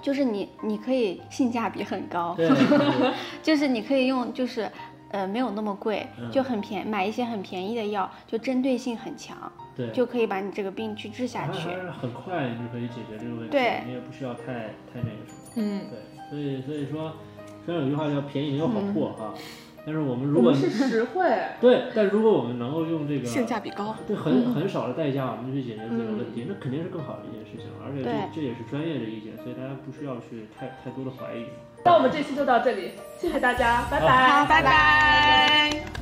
[0.00, 2.36] 就是你，你可以性价比很高，
[3.42, 4.68] 就是你可以用，就是，
[5.10, 9.36] 呃，没有那么贵，就很便买一些很便宜的药，就针对性很强，
[9.76, 11.68] 对，就可以把你这个病去治下去，
[12.00, 14.44] 很快就可以解决这个问题，对，你也不需要太
[14.92, 17.12] 太那个什么，嗯，对，所以所以说，
[17.64, 19.34] 虽然有句话叫便宜没有好货哈。
[19.84, 21.26] 但是我们如果是实惠，
[21.60, 27.66] 对，但如果我们能够用这个性价比高，对很很少的代价，我们就去解决这个问题，那肯定是更好的一件事情。
[27.84, 31.46] 而且这这也是专业的意见，所以大家不需要去太太多的怀疑。
[31.84, 36.01] 那我们这期就到这里，谢谢大家，拜拜，好，拜拜。